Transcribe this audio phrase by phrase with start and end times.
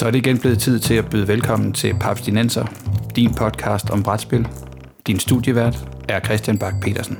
[0.00, 2.66] Så er det igen blevet tid til at byde velkommen til Papstinenser,
[3.16, 4.48] din podcast om brætspil.
[5.06, 5.76] Din studievært
[6.08, 7.18] er Christian Bak petersen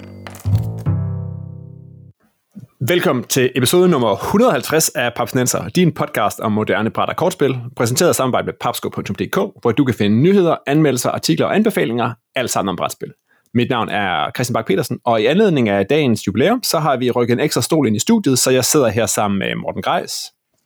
[2.89, 8.09] Velkommen til episode nummer 150 af Papsnenser, din podcast om moderne bræt og kortspil, præsenteret
[8.09, 12.69] af samarbejde med papsko.dk, hvor du kan finde nyheder, anmeldelser, artikler og anbefalinger, alt sammen
[12.69, 13.13] om brætspil.
[13.55, 17.11] Mit navn er Christian Bak petersen og i anledning af dagens jubilæum, så har vi
[17.11, 20.13] rykket en ekstra stol ind i studiet, så jeg sidder her sammen med Morten Greis.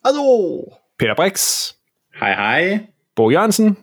[0.05, 0.61] Hallo!
[0.99, 1.65] Peter Brix.
[2.21, 2.87] Hej hej.
[3.17, 3.77] Bo Jørgensen.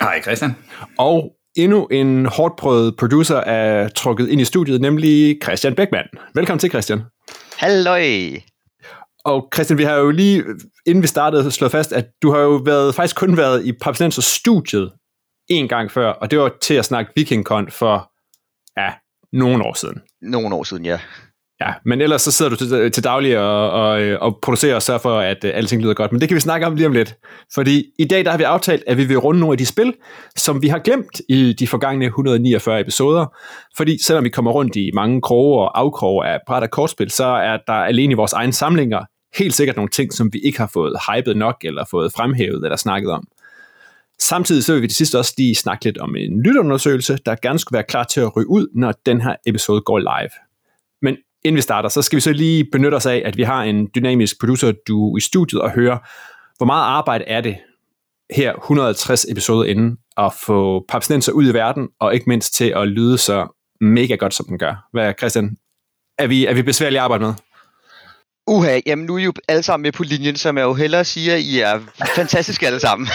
[0.00, 0.56] Hej Christian.
[0.98, 6.08] Og endnu en hårdt prøvet producer er trukket ind i studiet, nemlig Christian Beckmann.
[6.34, 7.02] Velkommen til, Christian.
[7.56, 8.02] Halløj!
[9.24, 10.44] Og Christian, vi har jo lige,
[10.86, 14.22] inden vi startede, slået fast, at du har jo været, faktisk kun været i Papsnenser
[14.22, 14.92] studiet
[15.48, 18.12] en gang før, og det var til at snakke VikingCon for,
[18.80, 18.92] ja,
[19.32, 20.02] nogle år siden.
[20.22, 20.98] Nogle år siden, ja.
[21.60, 25.00] Ja, men ellers så sidder du til, til daglig og, og, og producerer og sørger
[25.00, 26.12] for, at uh, alting lyder godt.
[26.12, 27.16] Men det kan vi snakke om lige om lidt.
[27.54, 29.94] Fordi i dag der har vi aftalt, at vi vil runde nogle af de spil,
[30.36, 33.36] som vi har glemt i de forgangne 149 episoder.
[33.76, 37.24] Fordi selvom vi kommer rundt i mange kroge og afkroge af bræt og kortspil, så
[37.24, 39.00] er der alene i vores egne samlinger
[39.38, 42.76] helt sikkert nogle ting, som vi ikke har fået hypet nok, eller fået fremhævet eller
[42.76, 43.28] snakket om.
[44.18, 47.58] Samtidig så vil vi til sidst også lige snakke lidt om en lytterundersøgelse, der gerne
[47.58, 50.30] skulle være klar til at ryge ud, når den her episode går live.
[51.02, 53.62] Men inden vi starter, så skal vi så lige benytte os af, at vi har
[53.62, 55.98] en dynamisk producer du i studiet og høre,
[56.56, 57.56] hvor meget arbejde er det
[58.30, 62.88] her 150 episoder inden at få Papsnenser ud i verden, og ikke mindst til at
[62.88, 63.46] lyde så
[63.80, 64.88] mega godt, som den gør.
[64.92, 65.56] Hvad, Christian?
[66.18, 67.34] Er vi, er vi besværlige at arbejde med?
[68.48, 71.04] Uha, jamen nu er I jo alle sammen med på linjen, som jeg jo hellere
[71.04, 71.80] siger, I er
[72.16, 73.08] fantastiske alle sammen.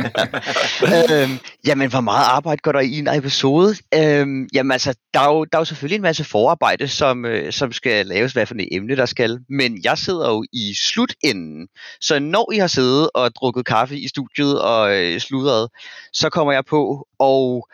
[1.12, 3.74] øhm, jamen, hvor meget arbejde går der i en episode?
[3.94, 7.52] Øhm, jamen altså, der er, jo, der er jo selvfølgelig en masse forarbejde, som, øh,
[7.52, 9.38] som skal laves, hvad for et emne der skal.
[9.48, 11.68] Men jeg sidder jo i slutenden,
[12.00, 15.68] så når I har siddet og drukket kaffe i studiet og øh, sludret,
[16.12, 17.68] så kommer jeg på, og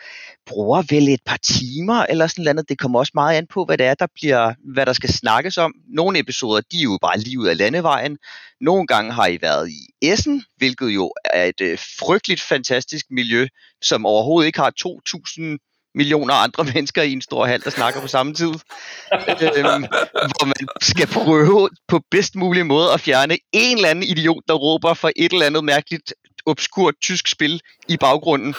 [0.49, 2.69] bruger vel et par timer eller sådan noget.
[2.69, 5.59] Det kommer også meget an på, hvad det er, der bliver, hvad der skal snakkes
[5.59, 5.73] om.
[5.89, 8.19] Nogle episoder, de er jo bare lige ud af landevejen.
[8.61, 13.47] Nogle gange har I været i Essen, hvilket jo er et øh, frygteligt fantastisk miljø,
[13.83, 18.07] som overhovedet ikke har 2.000 millioner andre mennesker i en stor hal, der snakker på
[18.07, 18.47] samme tid.
[18.47, 19.85] øhm,
[20.33, 24.55] hvor man skal prøve på bedst mulig måde at fjerne en eller anden idiot, der
[24.55, 26.15] råber for et eller andet mærkeligt
[26.47, 28.55] obskurt tysk spil i baggrunden.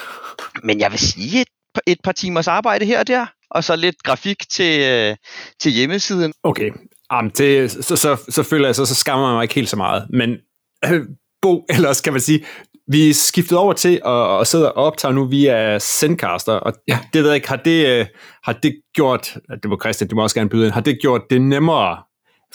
[0.62, 1.44] Men jeg vil sige,
[1.86, 5.16] et par timers arbejde her og der, og så lidt grafik til, øh,
[5.60, 6.32] til hjemmesiden.
[6.42, 6.70] Okay,
[7.14, 9.76] um, det, så, så, så føler jeg, så, så skammer jeg mig ikke helt så
[9.76, 10.06] meget.
[10.10, 10.36] Men
[10.84, 11.00] øh,
[11.42, 12.46] Bo, ellers kan man sige,
[12.86, 16.98] vi er skiftet over til at, at sidde og optage nu via Sendcaster, og ja.
[17.12, 18.06] det ved jeg ikke, har det, øh,
[18.44, 21.22] har det gjort, det må Christian, du må også gerne byde ind, har det gjort
[21.30, 22.02] det nemmere?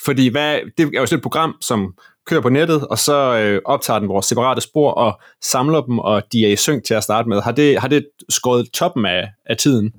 [0.06, 1.94] Fordi hvad, det er jo sådan et program, som
[2.25, 6.24] kører på nettet, og så øh, optager den vores separate spor og samler dem, og
[6.31, 7.41] de er i synk til at starte med.
[7.41, 9.94] Har det, har det skåret toppen af, af tiden?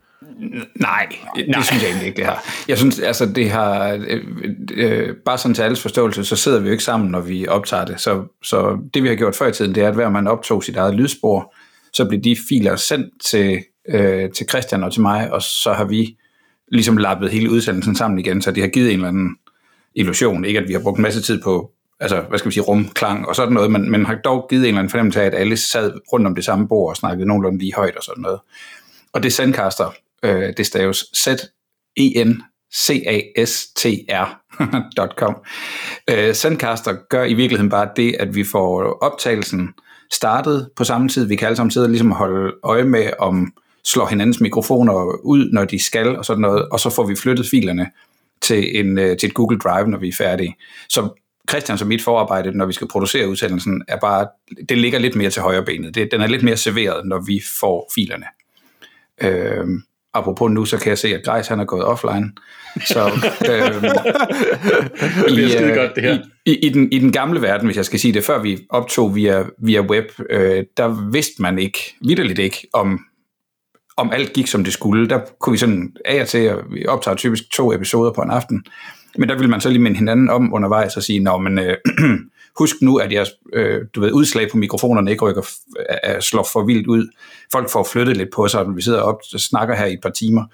[0.81, 1.63] Nej, det Nej.
[1.63, 2.45] synes jeg egentlig ikke, det har.
[2.69, 4.25] Jeg synes, altså det har, øh,
[4.75, 7.85] øh, bare sådan til alles forståelse, så sidder vi jo ikke sammen, når vi optager
[7.85, 8.01] det.
[8.01, 10.65] Så, så det vi har gjort før i tiden, det er, at hver man optog
[10.65, 11.55] sit eget lydspor,
[11.93, 15.85] så bliver de filer sendt til, øh, til Christian og til mig, og så har
[15.85, 16.17] vi
[16.73, 19.37] ligesom lappet hele udsendelsen sammen igen, så det har givet en eller anden
[19.95, 20.45] illusion.
[20.45, 21.71] Ikke at vi har brugt en masse tid på
[22.01, 24.69] altså, hvad skal vi sige, rumklang og sådan noget, men, men har dog givet en
[24.69, 27.59] eller anden fornemmelse af, at alle sad rundt om det samme bord og snakkede nogenlunde
[27.59, 28.41] lige højt og sådan noget.
[29.13, 31.29] Og det Sendcaster, øh, det staves z
[31.97, 32.43] e n
[32.75, 35.37] c a s t r.com.
[36.11, 39.75] Øh, Sendcaster gør i virkeligheden bare det, at vi får optagelsen
[40.13, 41.27] startet på samme tid.
[41.27, 43.53] Vi kan alle sammen sidde og ligesom holde øje med, om
[43.85, 47.47] slår hinandens mikrofoner ud, når de skal og sådan noget, og så får vi flyttet
[47.51, 47.91] filerne
[48.43, 50.57] til, en, øh, til et Google Drive, når vi er færdige.
[50.89, 51.09] Så
[51.51, 54.27] Christian som mit forarbejde, når vi skal producere udsendelsen, er bare,
[54.69, 55.95] det ligger lidt mere til højre benet.
[55.95, 58.27] Det, den er lidt mere serveret, når vi får filerne.
[59.23, 59.67] Øh,
[60.15, 62.33] apropos nu, så kan jeg se, at Grejs han er gået offline.
[62.87, 63.07] Så,
[63.51, 63.85] øh,
[65.33, 66.19] i, det er godt, det her.
[66.47, 68.59] I, i, i, den, I den gamle verden, hvis jeg skal sige det, før vi
[68.71, 73.01] optog via, via web, øh, der vidste man ikke, vidderligt ikke, om,
[73.97, 75.09] om alt gik som det skulle.
[75.09, 78.31] Der kunne vi sådan af og til, at vi optager typisk to episoder på en
[78.31, 78.65] aften,
[79.19, 81.77] men der vil man så lige minde hinanden om undervejs og sige, Nå, men øh,
[82.59, 85.43] husk nu, at jeres øh, du ved, udslag på mikrofonerne ikke rykker,
[86.09, 87.09] øh, slår for vildt ud.
[87.53, 90.01] Folk får flyttet lidt på sig, og vi sidder op og snakker her i et
[90.03, 90.45] par timer,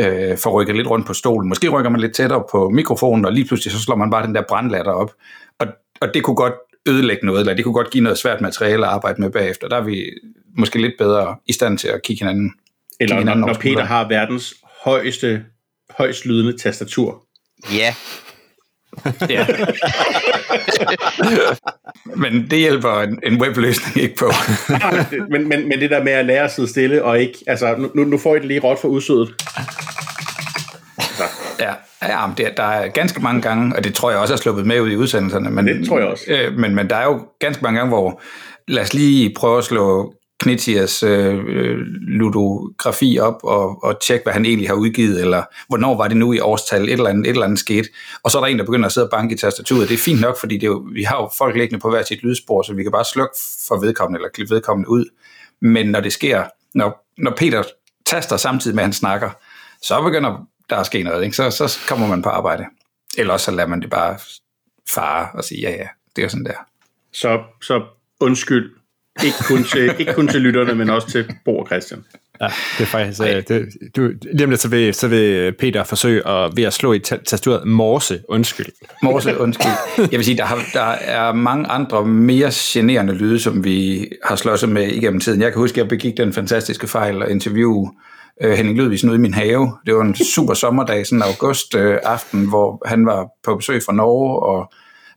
[0.00, 1.48] øh, får rykket lidt rundt på stolen.
[1.48, 4.34] Måske rykker man lidt tættere på mikrofonen, og lige pludselig så slår man bare den
[4.34, 5.12] der brandlatter op.
[5.58, 5.66] Og,
[6.00, 6.54] og det kunne godt
[6.88, 9.68] ødelægge noget, eller det kunne godt give noget svært materiale at arbejde med bagefter.
[9.68, 10.10] Der er vi
[10.56, 12.52] måske lidt bedre i stand til at kigge hinanden.
[13.00, 14.54] Eller kigge hinanden når, når Peter har verdens
[14.84, 15.44] højeste,
[15.90, 17.24] højst lydende tastatur,
[17.72, 17.94] Ja.
[19.28, 19.46] Ja.
[22.16, 24.26] men det hjælper en, en webløsning ikke på.
[25.30, 28.04] men, men, men det der med at lære at sidde stille og ikke, altså nu,
[28.04, 29.34] nu får I det lige råt for udsødet.
[30.98, 31.22] Så.
[31.60, 31.72] Ja,
[32.02, 34.66] ja men det, der er ganske mange gange, og det tror jeg også er sluppet
[34.66, 35.50] med ud i udsendelserne.
[35.50, 36.24] Men, det tror jeg også.
[36.28, 38.22] Øh, men, men der er jo ganske mange gange, hvor
[38.68, 44.32] lad os lige prøve at slå Knitias øh, øh, ludografi op og, og tjekke, hvad
[44.32, 47.30] han egentlig har udgivet, eller hvornår var det nu i årstal, et eller andet, et
[47.30, 47.88] eller andet skete.
[48.22, 49.88] Og så er der en, der begynder at sidde og banke i tastaturet.
[49.88, 52.02] Det er fint nok, fordi det er jo, vi har jo folk liggende på hver
[52.02, 53.34] sit lydspor, så vi kan bare slukke
[53.68, 55.04] for vedkommende, eller klippe vedkommende ud.
[55.60, 57.62] Men når det sker, når, når Peter
[58.06, 59.30] taster samtidig med, at han snakker,
[59.82, 61.36] så begynder der at ske noget, ikke?
[61.36, 62.64] Så, så kommer man på arbejde.
[63.18, 64.18] Eller så lader man det bare
[64.94, 65.86] fare og sige, ja ja,
[66.16, 66.66] det er sådan der.
[67.12, 67.82] Så, så
[68.20, 68.72] undskyld,
[69.24, 72.04] ikke kun til, ikke kun til lytterne, men også til Bo og Christian.
[72.40, 72.46] Ja,
[72.78, 73.20] det er faktisk...
[73.20, 73.42] Ej.
[73.48, 76.92] Det, du, lige om lidt, så vil, så vil Peter forsøge at, ved at slå
[76.92, 78.66] i tastaturet morse, undskyld.
[79.02, 79.72] Morse, undskyld.
[79.98, 84.36] Jeg vil sige, der, har, der er mange andre mere generende lyde, som vi har
[84.36, 85.42] slået med igennem tiden.
[85.42, 87.90] Jeg kan huske, at jeg begik den fantastiske fejl at interviewe
[88.44, 89.78] uh, Henning Ludvigsen ude i min have.
[89.86, 93.82] Det var en super sommerdag, sådan en august uh, aften, hvor han var på besøg
[93.86, 94.72] fra Norge, og,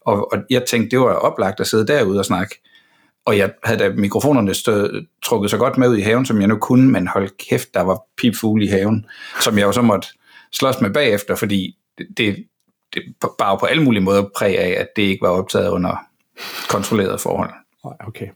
[0.06, 2.62] og, og jeg tænkte, det var oplagt at sidde derude og snakke
[3.26, 6.48] og jeg havde da mikrofonerne stød, trukket så godt med ud i haven, som jeg
[6.48, 9.06] nu kunne, men hold kæft, der var pipfugle i haven,
[9.42, 10.08] som jeg jo så måtte
[10.54, 12.46] slås med bagefter, fordi det, det,
[12.94, 13.04] det
[13.40, 15.96] bare på alle mulige måder præg af, at det ikke var optaget under
[16.70, 17.50] kontrollerede forhold.
[18.08, 18.28] Okay.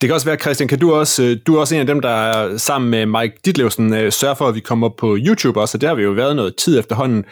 [0.00, 2.00] Det kan også være, Christian, kan du også, øh, du er også en af dem,
[2.00, 5.80] der sammen med Mike Ditlevsen øh, sørger for, at vi kommer på YouTube også, og
[5.80, 7.24] der har vi jo været noget tid efterhånden.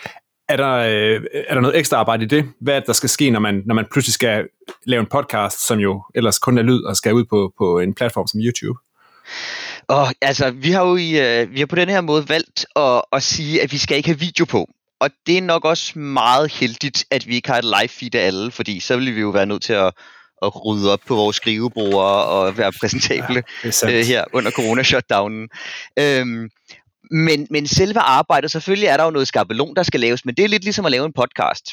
[0.48, 2.44] Er der, øh, er der noget ekstra arbejde i det?
[2.60, 4.44] Hvad er det, der skal ske, når man, når man pludselig skal
[4.84, 7.94] lave en podcast, som jo ellers kun er lyd, og skal ud på, på en
[7.94, 8.78] platform som YouTube?
[9.88, 13.02] Og altså, vi har jo i, uh, vi har på den her måde valgt at,
[13.12, 14.68] at sige, at vi skal ikke have video på.
[15.00, 18.26] Og det er nok også meget heldigt, at vi ikke har et live feed af
[18.26, 19.92] alle, fordi så ville vi jo være nødt til at,
[20.42, 25.48] at rydde op på vores skrivebord og være præsentable ja, uh, her under corona-shutdownen.
[25.98, 26.50] Øhm,
[27.10, 30.44] men, men selve arbejdet, selvfølgelig er der jo noget skabelon, der skal laves, men det
[30.44, 31.64] er lidt ligesom at lave en podcast.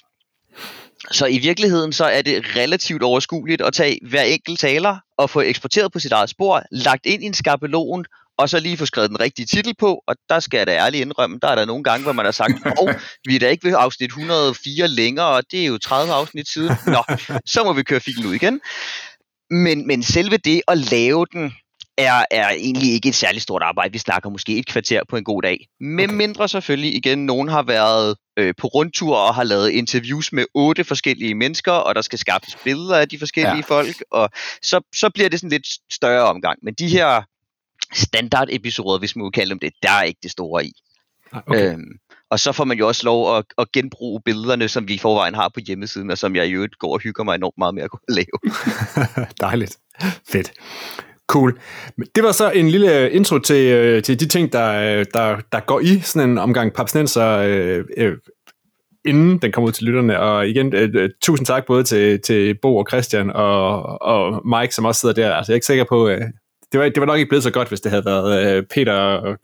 [1.11, 5.41] Så i virkeligheden så er det relativt overskueligt at tage hver enkelt taler og få
[5.41, 8.05] eksporteret på sit eget spor, lagt ind i en skabelon,
[8.37, 11.01] og så lige få skrevet den rigtige titel på, og der skal jeg da ærligt
[11.01, 12.93] indrømme, der er der nogle gange, hvor man har sagt, åh,
[13.25, 16.71] vi er da ikke ved afsnit 104 længere, og det er jo 30 afsnit siden.
[16.87, 17.03] Nå,
[17.45, 18.61] så må vi køre filen ud igen.
[19.49, 21.53] Men, men selve det at lave den,
[21.97, 23.91] er, er egentlig ikke et særligt stort arbejde.
[23.91, 25.67] Vi snakker måske et kvarter på en god dag.
[25.79, 26.17] Men okay.
[26.17, 30.83] mindre selvfølgelig igen, nogen har været øh, på rundtur og har lavet interviews med otte
[30.83, 33.75] forskellige mennesker, og der skal skaffes billeder af de forskellige ja.
[33.75, 34.29] folk, og
[34.61, 36.59] så, så bliver det sådan lidt større omgang.
[36.61, 37.21] Men de her
[37.93, 40.71] standard episoder, hvis man må kalde dem det, der er ikke det store i.
[41.31, 41.73] Okay.
[41.73, 41.99] Øhm,
[42.29, 45.35] og så får man jo også lov at, at genbruge billederne, som vi i forvejen
[45.35, 47.83] har på hjemmesiden, og som jeg i øvrigt går og hygger mig enormt meget med
[47.83, 48.53] at kunne lave.
[49.41, 49.77] Dejligt.
[50.27, 50.51] Fedt.
[51.27, 51.59] Cool.
[52.15, 55.37] Det var så en lille øh, intro til, øh, til de ting, der, øh, der,
[55.51, 58.17] der går i sådan en omgang papsnenser, øh, øh,
[59.05, 60.19] inden den kommer ud til lytterne.
[60.19, 64.85] Og igen, øh, tusind tak både til, til Bo og Christian og, og Mike, som
[64.85, 65.33] også sidder der.
[65.33, 66.21] Altså, jeg er ikke sikker på, øh,
[66.71, 68.93] det, var, det var nok ikke blevet så godt, hvis det havde været øh, Peter
[68.93, 69.37] og,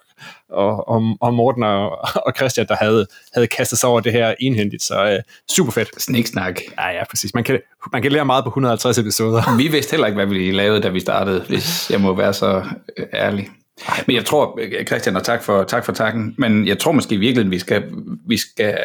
[0.90, 1.90] og, og, Morten og,
[2.26, 4.84] og Christian, der havde, havde kastet sig over det her enhændigt.
[4.84, 5.20] Så øh,
[5.52, 6.02] super fedt.
[6.02, 6.60] Sniksnak.
[6.78, 7.34] Ja, ja, præcis.
[7.34, 7.60] Man kan,
[7.92, 9.58] man kan lære meget på 150 episoder.
[9.58, 12.64] Vi vidste heller ikke, hvad vi lavede, da vi startede, hvis jeg må være så
[12.98, 13.50] øh, ærlig.
[14.08, 17.52] Men jeg tror, Christian, og tak for, tak for takken, men jeg tror måske virkelig,
[17.52, 17.84] vi skal,
[18.28, 18.78] vi skal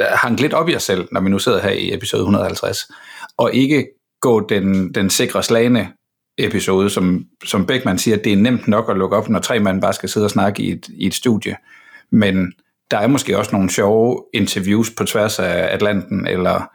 [0.00, 2.90] hanke lidt op i os selv, når vi nu sidder her i episode 150,
[3.36, 3.86] og ikke
[4.20, 5.88] gå den, den sikre slagende
[6.38, 9.60] episode, som, som Beckmann siger, at det er nemt nok at lukke op, når tre
[9.60, 11.56] mand bare skal sidde og snakke i et, i et studie.
[12.10, 12.52] Men
[12.90, 16.70] der er måske også nogle sjove interviews på tværs af Atlanten, eller,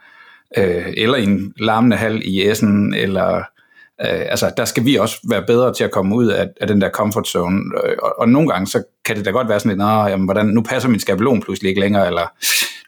[0.56, 5.16] øh, eller i en larmende hal i Essen, eller øh, altså, der skal vi også
[5.28, 7.60] være bedre til at komme ud af, af den der comfort zone.
[7.84, 10.46] Øh, og, og nogle gange, så kan det da godt være sådan lidt, jamen, hvordan,
[10.46, 12.26] nu passer min skabelon pludselig ikke længere, eller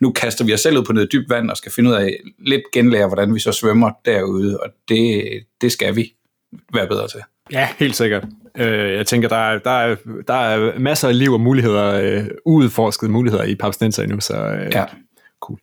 [0.01, 2.17] nu kaster vi os selv ud på noget dybt vand, og skal finde ud af
[2.39, 5.25] lidt genlære, hvordan vi så svømmer derude, og det,
[5.61, 6.13] det skal vi
[6.75, 7.21] være bedre til.
[7.53, 8.25] Ja, helt sikkert.
[8.59, 9.97] Øh, jeg tænker, der er, der, er,
[10.29, 14.71] der er masser af liv og muligheder, øh, uudforskede muligheder i Papstenser endnu, så øh,
[14.75, 14.85] ja.
[15.41, 15.59] cool.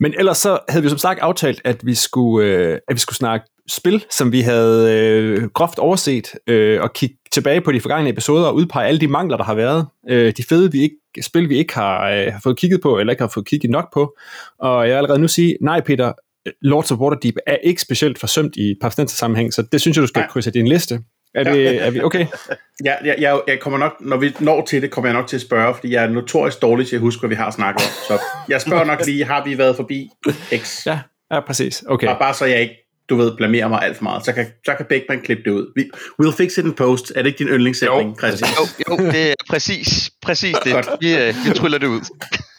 [0.00, 3.16] Men ellers så havde vi som sagt aftalt, at vi skulle, øh, at vi skulle
[3.16, 8.10] snakke spil, som vi havde øh, groft overset, øh, og kigge tilbage på de forgangne
[8.10, 9.86] episoder og udpege alle de mangler, der har været.
[10.08, 13.10] Øh, de fede vi ikke, spil, vi ikke har, øh, har fået kigget på, eller
[13.10, 14.16] ikke har fået kigget nok på.
[14.58, 16.12] Og jeg vil allerede nu sige, nej Peter,
[16.62, 18.74] Lords of Waterdeep er ikke specielt forsømt i
[19.06, 20.26] sammenhæng, så det synes jeg, du skal ja.
[20.26, 21.00] krydse din liste.
[21.34, 22.26] Er, det, er vi okay?
[22.84, 25.36] Ja, jeg, jeg, jeg kommer nok, når vi når til det, kommer jeg nok til
[25.36, 27.90] at spørge, fordi jeg er notorisk dårlig til at huske, hvad vi har snakket om.
[28.08, 30.10] Så jeg spørger nok lige, har vi været forbi
[30.56, 30.86] X?
[30.86, 31.00] Ja,
[31.32, 31.84] ja præcis.
[31.88, 32.06] Okay.
[32.06, 32.74] Bare, bare så jeg ikke,
[33.10, 34.24] du ved, blamerer mig alt for meget.
[34.24, 35.72] Så kan, så kan Beckman klippe det ud.
[35.76, 35.90] Vi,
[36.22, 37.12] we'll fix it in post.
[37.16, 38.50] Er det ikke din yndlingssætning, Christian?
[38.50, 40.74] Jo, jo, det er præcis, præcis det.
[41.00, 42.00] Vi, øh, vi tryller det ud.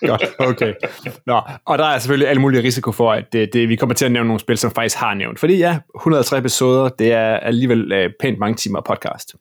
[0.08, 0.74] Godt, okay.
[1.26, 4.06] Nå, og der er selvfølgelig alle mulige risiko for, at det, det, vi kommer til
[4.06, 5.40] at nævne nogle spil, som faktisk har nævnt.
[5.40, 9.36] Fordi ja, 103 episoder, det er alligevel uh, pænt mange timer podcast.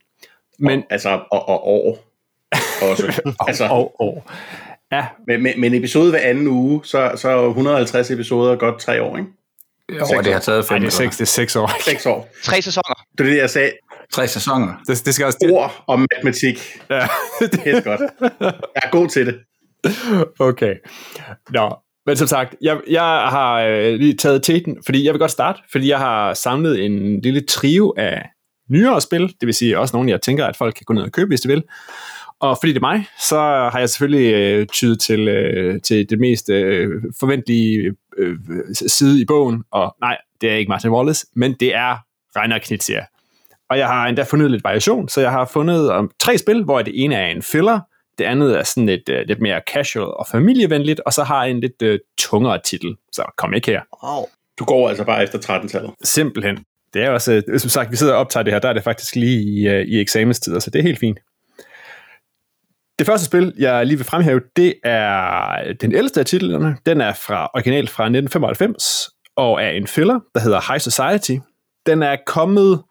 [0.58, 2.04] Men, og, altså, og, og år.
[2.82, 3.22] Også.
[3.48, 4.32] altså, og år.
[4.92, 5.06] Ja.
[5.26, 9.30] Men, men, men episode hver anden uge, så, så 150 episoder godt tre år, ikke?
[9.92, 11.82] Jo, det har taget fem Ej, det er seks, det er seks år.
[11.84, 12.30] Seks år.
[12.42, 13.04] Tre sæsoner.
[13.18, 13.72] Det er det, jeg sagde.
[14.12, 14.74] Tre sæsoner.
[14.86, 15.38] Det, det skal også...
[15.52, 16.78] Ord og matematik.
[16.90, 17.08] Ja.
[17.40, 18.00] det er godt.
[18.50, 19.38] Jeg er god til det.
[20.38, 20.74] Okay.
[21.50, 21.76] Nå,
[22.06, 25.60] men som sagt, jeg, jeg har øh, lige taget teten, fordi jeg vil godt starte,
[25.72, 28.22] fordi jeg har samlet en lille trio af
[28.70, 31.12] nyere spil, det vil sige også nogle, jeg tænker, at folk kan gå ned og
[31.12, 31.62] købe, hvis de vil.
[32.40, 33.38] Og fordi det er mig, så
[33.72, 38.38] har jeg selvfølgelig øh, tydet til, øh, til det mest øh, forventelige øh,
[38.88, 41.96] side i bogen, og nej, det er ikke Martin Wallace, men det er
[42.36, 43.06] Reiner Knizia.
[43.70, 46.82] Og jeg har endda fundet lidt variation, så jeg har fundet om tre spil, hvor
[46.82, 47.80] det ene er en filler,
[48.18, 51.50] det andet er sådan lidt, uh, lidt mere casual og familievenligt, og så har jeg
[51.50, 52.96] en lidt uh, tungere titel.
[53.12, 53.80] Så kom ikke her.
[54.04, 54.24] Wow.
[54.58, 55.90] Du går altså bare efter 13-tallet.
[56.04, 56.58] Simpelthen.
[56.94, 58.82] Det er også, uh, som sagt, vi sidder og optager det her, der er det
[58.82, 61.18] faktisk lige i, uh, i eksamenstider, så det er helt fint.
[62.98, 66.76] Det første spil, jeg lige vil fremhæve, det er den ældste af titlerne.
[66.86, 71.44] Den er fra originalt fra 1995, og er en filler, der hedder High Society.
[71.86, 72.82] Den er kommet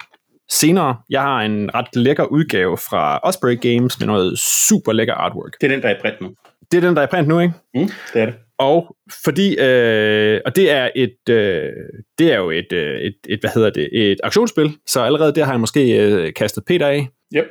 [0.51, 0.97] senere.
[1.09, 5.51] Jeg har en ret lækker udgave fra Osprey Games med noget super lækker artwork.
[5.61, 6.33] Det er den, der er i print nu.
[6.71, 7.53] Det er den, der er i print nu, ikke?
[7.73, 8.35] Mm, det er det.
[8.59, 11.71] Og fordi, øh, og det er et, øh,
[12.17, 15.45] det er jo et, øh, et, et, hvad hedder det, et aktionsspil, så allerede der
[15.45, 17.07] har jeg måske øh, kastet Peter af.
[17.35, 17.45] Yep.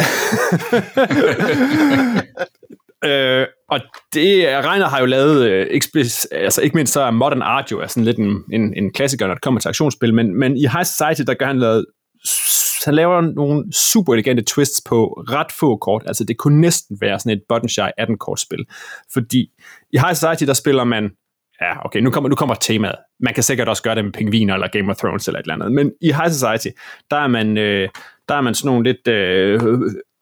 [3.04, 3.80] øh, og
[4.14, 5.80] det, Reiner har jo lavet, øh,
[6.32, 9.26] altså ikke mindst så er Modern Art jo er sådan lidt en, en, en klassiker,
[9.26, 11.86] når det kommer til aktionsspil, men, men i High Society, der gør han lavet
[12.84, 16.02] han laver nogle super elegante twists på ret få kort.
[16.06, 18.64] Altså det kunne næsten være sådan et button shy 18-kortspil.
[19.12, 19.50] Fordi
[19.92, 21.10] i High Society, der spiller man
[21.60, 22.94] ja, okay, nu kommer, nu kommer temaet.
[23.20, 25.54] Man kan sikkert også gøre det med pingviner eller Game of Thrones eller et eller
[25.54, 25.72] andet.
[25.72, 26.68] Men i High Society,
[27.10, 27.88] der er man, øh,
[28.30, 29.60] der er man sådan nogle lidt øh,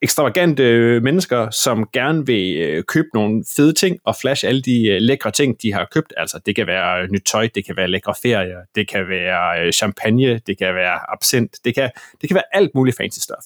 [0.01, 4.87] ekstravagante øh, mennesker, som gerne vil øh, købe nogle fede ting og flash alle de
[4.87, 6.13] øh, lækre ting, de har købt.
[6.17, 9.65] Altså, det kan være øh, nyt tøj, det kan være lækre ferier, det kan være
[9.65, 11.89] øh, champagne, det kan være absint, det kan,
[12.21, 13.45] det kan være alt muligt fancy stuff.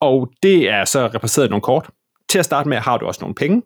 [0.00, 1.90] Og det er så repræsenteret i nogle kort.
[2.28, 3.62] Til at starte med har du også nogle penge,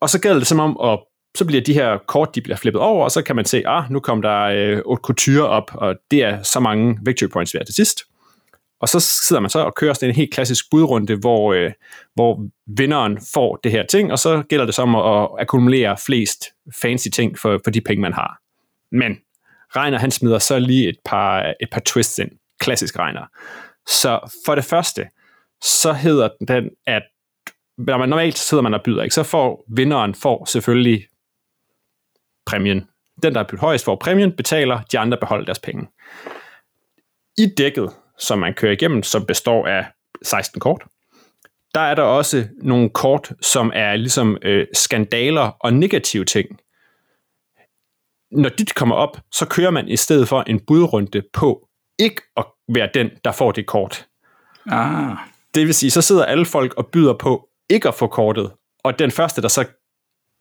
[0.00, 0.98] og så gælder det som om at
[1.36, 3.90] så bliver de her kort, de bliver flippet over, og så kan man se, ah,
[3.90, 7.66] nu kom der øh, otte couture op, og det er så mange victory points værd
[7.66, 8.04] til sidst.
[8.80, 11.72] Og så sidder man så og kører sådan en helt klassisk budrunde, hvor, øh,
[12.14, 16.44] hvor vinderen får det her ting, og så gælder det som at, at akkumulere flest
[16.82, 18.38] fancy ting for, for de penge, man har.
[18.92, 19.16] Men
[19.76, 22.30] Regner, han smider så lige et par, et par twists ind.
[22.60, 23.26] Klassisk Regner.
[23.86, 25.08] Så for det første,
[25.62, 27.02] så hedder den, at
[27.78, 31.06] når man normalt sidder man og byder, ikke, så får vinderen får selvfølgelig
[32.46, 32.88] præmien.
[33.22, 35.88] Den, der er bydt højst, får præmien, betaler, de andre beholder deres penge.
[37.38, 39.86] I dækket, som man kører igennem, som består af
[40.22, 40.84] 16 kort,
[41.74, 46.48] der er der også nogle kort, som er ligesom øh, skandaler og negative ting.
[48.30, 51.68] Når dit kommer op, så kører man i stedet for en budrunde på
[51.98, 52.44] ikke at
[52.74, 54.06] være den, der får det kort.
[54.66, 55.16] Ah.
[55.54, 58.50] Det vil sige, så sidder alle folk og byder på ikke at få kortet,
[58.84, 59.64] og den første, der så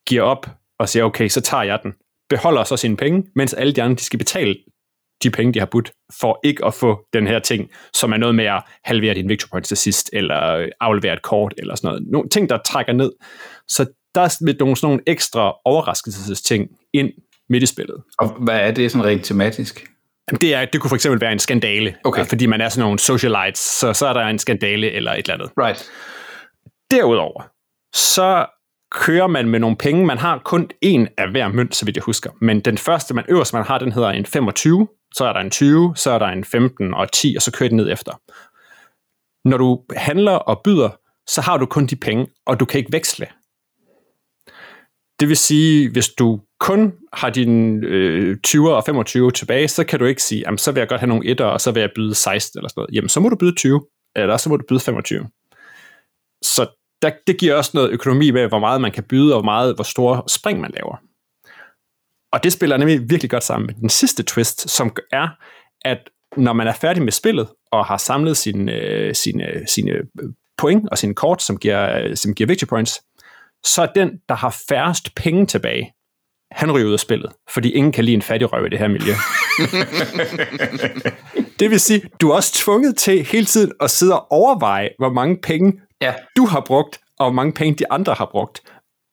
[0.07, 0.47] giver op
[0.79, 1.93] og siger, okay, så tager jeg den,
[2.29, 4.55] beholder så sine penge, mens alle de andre, de skal betale
[5.23, 8.35] de penge, de har budt, for ikke at få den her ting, som er noget
[8.35, 12.03] med at halvere din victory points til sidst, eller aflevere et kort, eller sådan noget.
[12.11, 13.11] Nogle ting, der trækker ned.
[13.67, 17.09] Så der er lidt nogle, sådan nogle ekstra overraskelsesting ind
[17.49, 18.03] midt i spillet.
[18.19, 19.87] Og hvad er det sådan rent tematisk?
[20.41, 22.25] Det, er, det kunne for eksempel være en skandale, okay.
[22.25, 25.33] fordi man er sådan nogle socialites, så, så er der en skandale eller et eller
[25.33, 25.49] andet.
[25.57, 25.91] Right.
[26.91, 27.41] Derudover,
[27.95, 28.45] så
[28.93, 30.05] kører man med nogle penge.
[30.05, 32.29] Man har kun en af hver mønt, så vidt jeg husker.
[32.41, 35.49] Men den første, man øverst man har, den hedder en 25, så er der en
[35.49, 38.11] 20, så er der en 15 og 10, og så kører det ned efter.
[39.49, 40.89] Når du handler og byder,
[41.29, 43.27] så har du kun de penge, og du kan ikke veksle.
[45.19, 49.99] Det vil sige, hvis du kun har dine øh, 20 og 25 tilbage, så kan
[49.99, 51.89] du ikke sige, jamen, så vil jeg godt have nogle 1'er, og så vil jeg
[51.95, 52.95] byde 16 eller sådan noget.
[52.95, 53.85] Jamen, så må du byde 20,
[54.15, 55.27] eller så må du byde 25.
[57.03, 59.75] Der, det giver også noget økonomi med, hvor meget man kan byde, og hvor, meget,
[59.75, 60.97] hvor store spring man laver.
[62.31, 65.27] Og det spiller nemlig virkelig godt sammen med den sidste twist, som er,
[65.81, 69.93] at når man er færdig med spillet, og har samlet sine, øh, sine, sine
[70.57, 73.01] point og sine kort, som giver, som giver victory points,
[73.63, 75.93] så er den, der har færrest penge tilbage,
[76.51, 78.87] han ryger ud af spillet, fordi ingen kan lide en fattig røv i det her
[78.87, 79.11] miljø.
[81.59, 85.13] det vil sige, du er også tvunget til hele tiden at sidde og overveje, hvor
[85.13, 86.13] mange penge ja.
[86.37, 88.61] du har brugt, og hvor mange penge de andre har brugt.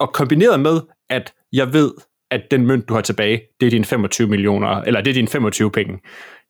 [0.00, 0.80] Og kombineret med,
[1.10, 1.92] at jeg ved,
[2.30, 5.28] at den mønt, du har tilbage, det er din 25 millioner, eller det er din
[5.28, 5.98] 25 penge,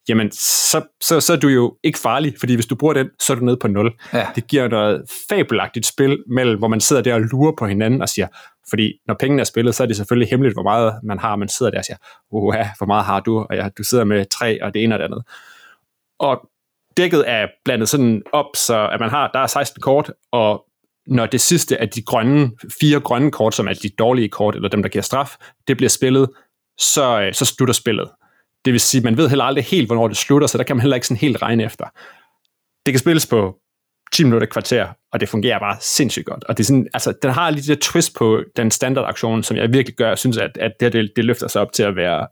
[0.08, 3.32] jamen så, så, så er du jo ikke farlig, fordi hvis du bruger den, så
[3.32, 3.92] er du nede på 0.
[4.12, 4.26] Ja.
[4.34, 8.08] Det giver noget fabelagtigt spil, mellem, hvor man sidder der og lurer på hinanden og
[8.08, 8.26] siger,
[8.70, 11.36] fordi når pengene er spillet, så er det selvfølgelig hemmeligt, hvor meget man har.
[11.36, 11.96] Man sidder der og siger,
[12.30, 13.38] uha, hvor meget har du?
[13.38, 15.22] Og ja, du sidder med tre og det ene og det andet.
[16.18, 16.49] Og
[16.96, 20.64] dækket er blandet sådan op, så at man har, der er 16 kort, og
[21.06, 24.68] når det sidste af de grønne, fire grønne kort, som er de dårlige kort, eller
[24.68, 25.36] dem, der giver straf,
[25.68, 26.30] det bliver spillet,
[26.80, 28.10] så, øh, så slutter spillet.
[28.64, 30.80] Det vil sige, man ved heller aldrig helt, hvornår det slutter, så der kan man
[30.80, 31.84] heller ikke sådan helt regne efter.
[32.86, 33.56] Det kan spilles på
[34.12, 36.44] 10 minutter kvarter, og det fungerer bare sindssygt godt.
[36.44, 39.72] Og det er sådan, altså, den har lige det twist på den standardaktion, som jeg
[39.72, 42.26] virkelig gør, jeg synes, at, at det, det, det løfter sig op til at være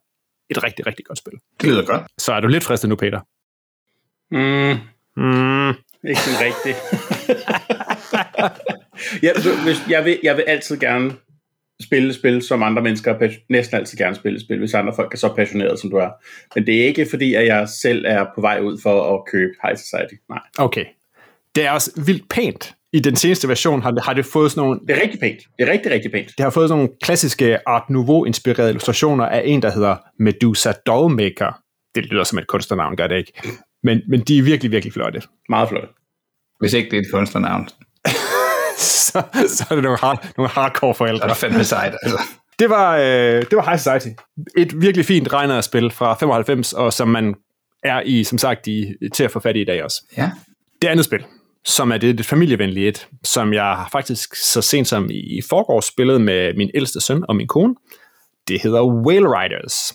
[0.50, 1.33] et rigtig, rigtig godt spil.
[1.61, 2.03] Det lyder godt.
[2.19, 3.21] Så er du lidt fristet nu, Peter?
[4.30, 4.76] Mm.
[5.16, 5.75] Mm.
[6.08, 6.76] Ikke sådan rigtigt.
[9.25, 9.32] ja,
[9.64, 11.12] hvis, jeg, vil, jeg vil altid gerne
[11.82, 15.18] spille spil, som andre mennesker er næsten altid gerne spille spil, hvis andre folk er
[15.18, 16.11] så passionerede, som du er.
[16.54, 19.52] Men det er ikke fordi, at jeg selv er på vej ud for at købe
[19.64, 20.14] High Society.
[20.28, 20.40] Nej.
[20.58, 20.85] Okay.
[21.54, 22.75] Det er også vildt pænt.
[22.92, 24.80] I den seneste version har det, har det fået sådan nogle...
[24.88, 25.38] Det er rigtig pænt.
[25.58, 26.28] Det er rigtig, rigtig pænt.
[26.28, 31.61] Det har fået sådan nogle klassiske Art Nouveau-inspirerede illustrationer af en, der hedder Medusa Dollmaker.
[31.94, 33.32] Det lyder som et kunstnernavn, gør det ikke.
[33.82, 35.23] Men, men de er virkelig, virkelig flotte.
[35.49, 35.88] Meget flotte.
[36.61, 37.68] Hvis ikke det er et kunstnernavn.
[38.78, 41.26] så, så er det nogle, hard, nogle hardcore forældre.
[41.26, 42.18] Det er fandme sejt, altså.
[42.58, 44.20] Det var, øh, det var High Society.
[44.56, 47.35] Et virkelig fint regnerspil fra 95, og som man
[47.82, 50.02] er i, som sagt, i, til at få fat i i dag også.
[50.16, 50.30] Ja.
[50.82, 51.25] Det andet spil,
[51.64, 56.18] som er det, det familievenlige et, som jeg faktisk så sent som i forgårs spillede
[56.18, 57.75] med min ældste søn og min kone.
[58.49, 59.94] Det hedder Whale Riders.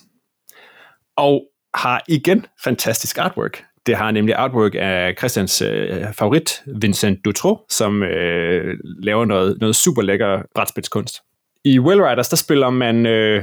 [1.16, 3.64] Og har igen fantastisk artwork.
[3.86, 9.76] Det har nemlig artwork af Christians øh, favorit, Vincent Dutro, som øh, laver noget, noget
[9.76, 11.22] super lækker brætspilskunst.
[11.64, 13.06] I Whale Riders, der spiller man...
[13.06, 13.42] Øh,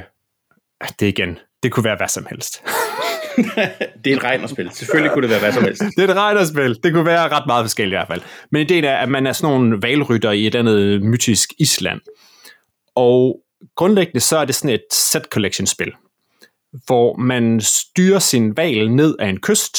[1.00, 2.64] det igen, det kunne være hvad som helst.
[4.04, 4.72] det er et regnerspil.
[4.72, 5.82] Selvfølgelig kunne det være hvad som helst.
[5.98, 6.84] det er et regnerspil.
[6.84, 8.22] Det kunne være ret meget forskelligt i hvert fald.
[8.52, 12.02] Men ideen er, at man er sådan nogle valrytter i et andet mytisk Island.
[12.96, 13.40] Og
[13.76, 15.92] grundlæggende så er det sådan et set collection spil,
[16.86, 19.78] hvor man styrer sin val ned af en kyst,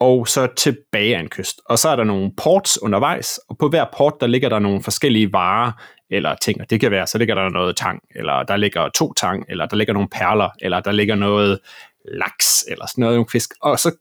[0.00, 1.60] og så tilbage af en kyst.
[1.64, 4.82] Og så er der nogle ports undervejs, og på hver port, der ligger der nogle
[4.82, 5.72] forskellige varer,
[6.10, 9.12] eller ting, og det kan være, så ligger der noget tang, eller der ligger to
[9.12, 11.58] tang, eller der ligger nogle perler, eller der ligger noget
[12.04, 13.50] laks, eller sådan noget, nogle fisk.
[13.62, 13.96] Og så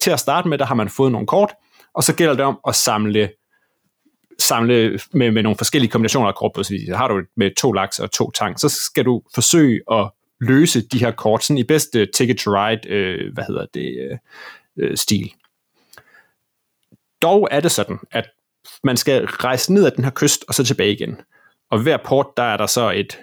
[0.00, 1.54] til at starte med, der har man fået nogle kort,
[1.94, 3.30] og så gælder det om at samle
[4.40, 6.62] samle med, med nogle forskellige kombinationer af kort, på.
[6.62, 10.88] så har du med to laks og to tang, så skal du forsøge at løse
[10.88, 14.18] de her kort sådan i bedste Ticket to Ride, øh, hvad hedder det, øh,
[14.78, 15.32] øh, stil.
[17.22, 18.30] Dog er det sådan, at
[18.84, 21.20] man skal rejse ned ad den her kyst og så tilbage igen.
[21.70, 23.18] Og hver port, der er der så et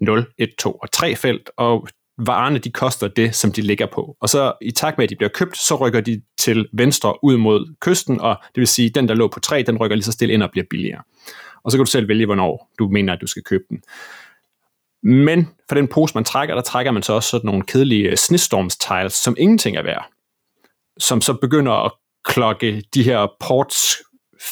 [0.00, 4.16] 0, 1, 2 og 3 felt, og varerne de koster det, som de ligger på.
[4.20, 7.36] Og så i takt med, at de bliver købt, så rykker de til venstre ud
[7.36, 10.04] mod kysten, og det vil sige, at den, der lå på 3, den rykker lige
[10.04, 11.02] så stille ind og bliver billigere.
[11.64, 13.82] Og så kan du selv vælge, hvornår du mener, at du skal købe den.
[15.02, 19.12] Men for den pose, man trækker, der trækker man så også sådan nogle kedelige snestormstiles,
[19.12, 20.15] som ingenting er værd
[20.98, 21.92] som så begynder at
[22.24, 23.96] klokke de her ports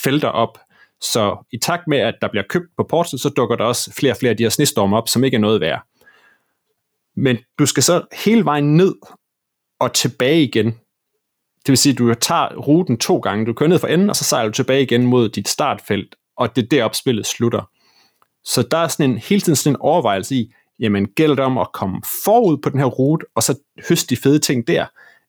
[0.02, 0.58] felter op.
[1.00, 4.12] Så i takt med, at der bliver købt på portet, så dukker der også flere
[4.12, 5.82] og flere af de her snestorme op, som ikke er noget værd.
[7.16, 8.94] Men du skal så hele vejen ned
[9.80, 10.66] og tilbage igen.
[11.66, 13.46] Det vil sige, at du tager ruten to gange.
[13.46, 16.56] Du kører ned for enden, og så sejler du tilbage igen mod dit startfelt, og
[16.56, 17.70] det er deroppe spillet slutter.
[18.44, 21.58] Så der er sådan en, hele tiden sådan en overvejelse i, jamen gælder det om
[21.58, 24.86] at komme forud på den her rute, og så høste de fede ting der,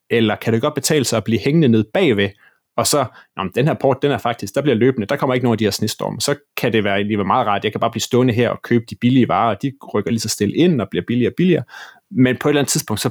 [0.10, 2.30] eller kan det godt betale sig at blive hængende ned bagved,
[2.78, 3.06] og så,
[3.38, 5.58] nå, den her port, den er faktisk, der bliver løbende, der kommer ikke nogen af
[5.58, 8.34] de her snestorme, så kan det være lige meget rart, jeg kan bare blive stående
[8.34, 11.04] her og købe de billige varer, og de rykker lige så stille ind og bliver
[11.08, 11.64] billigere og billigere,
[12.12, 13.10] men på et eller andet tidspunkt, så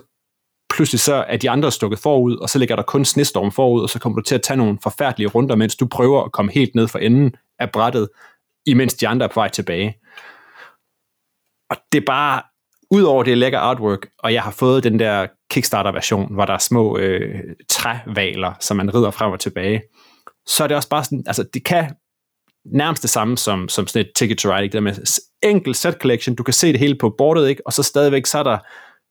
[0.71, 3.91] pludselig så er de andre stukket forud, og så ligger der kun snestorm forud, og
[3.91, 6.75] så kommer du til at tage nogle forfærdelige runder, mens du prøver at komme helt
[6.75, 8.09] ned for enden af brættet,
[8.67, 9.95] imens de andre er på vej tilbage.
[11.71, 12.43] Og det er bare,
[12.91, 16.99] Udover det lækker artwork, og jeg har fået den der Kickstarter-version, hvor der er små
[16.99, 19.83] øh, trævaler, som man rider frem og tilbage,
[20.47, 21.95] så er det også bare sådan, altså det kan
[22.65, 24.73] nærmest det samme som, som sådan et Ticket to Ride, ikke?
[24.73, 27.67] der med enkelt set collection, du kan se det hele på bordet, ikke?
[27.67, 28.59] og så stadigvæk, så er der,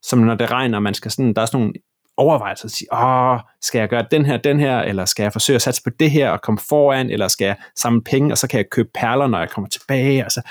[0.01, 1.73] som når det regner, man skal sådan, der er sådan nogle
[2.17, 5.55] overvejelser at sige, åh, skal jeg gøre den her, den her, eller skal jeg forsøge
[5.55, 8.47] at satse på det her og komme foran, eller skal jeg samle penge, og så
[8.47, 10.23] kan jeg købe perler, når jeg kommer tilbage.
[10.23, 10.41] Altså,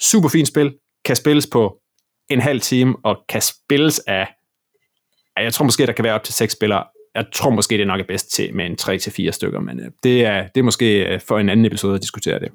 [0.00, 1.81] super fint spil, kan spilles på
[2.32, 4.28] en halv time, og kan spilles af,
[5.36, 6.84] jeg tror måske, der kan være op til seks spillere.
[7.14, 9.90] Jeg tror måske, det er nok er bedst til med en 3-4 stykker, men øh,
[10.02, 12.48] det er, det er måske øh, for en anden episode at diskutere det.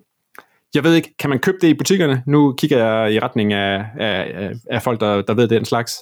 [0.75, 2.23] Jeg ved ikke, kan man købe det i butikkerne?
[2.27, 5.93] Nu kigger jeg i retning af, af, af folk, der, der ved den slags.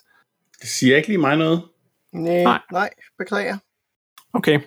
[0.62, 1.62] Det siger ikke lige mig noget.
[2.14, 3.58] Nej, nej, nej beklager.
[4.34, 4.60] Okay.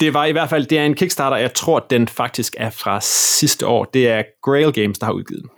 [0.00, 3.00] Det var i hvert fald, det er en Kickstarter, jeg tror, den faktisk er fra
[3.02, 3.84] sidste år.
[3.84, 5.50] Det er Grail Games, der har udgivet den.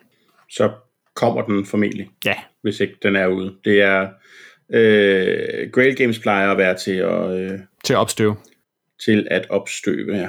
[0.50, 0.70] Så
[1.16, 2.08] kommer den formentlig.
[2.24, 2.34] Ja.
[2.62, 3.54] Hvis ikke den er ude.
[3.64, 4.08] Det er,
[4.72, 7.30] øh, Grail Games plejer at være til at...
[7.30, 8.36] Øh, til at opstøve.
[9.04, 10.28] Til at opstøve, ja.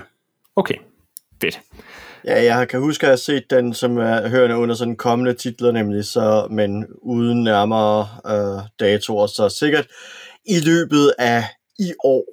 [0.55, 0.75] Okay,
[1.41, 1.59] fedt.
[2.25, 5.33] Ja, jeg kan huske, at jeg har set den, som er hørende under sådan kommende
[5.33, 9.87] titler, nemlig så, men uden nærmere øh, datoer, så sikkert
[10.45, 11.43] i løbet af
[11.79, 12.25] i år.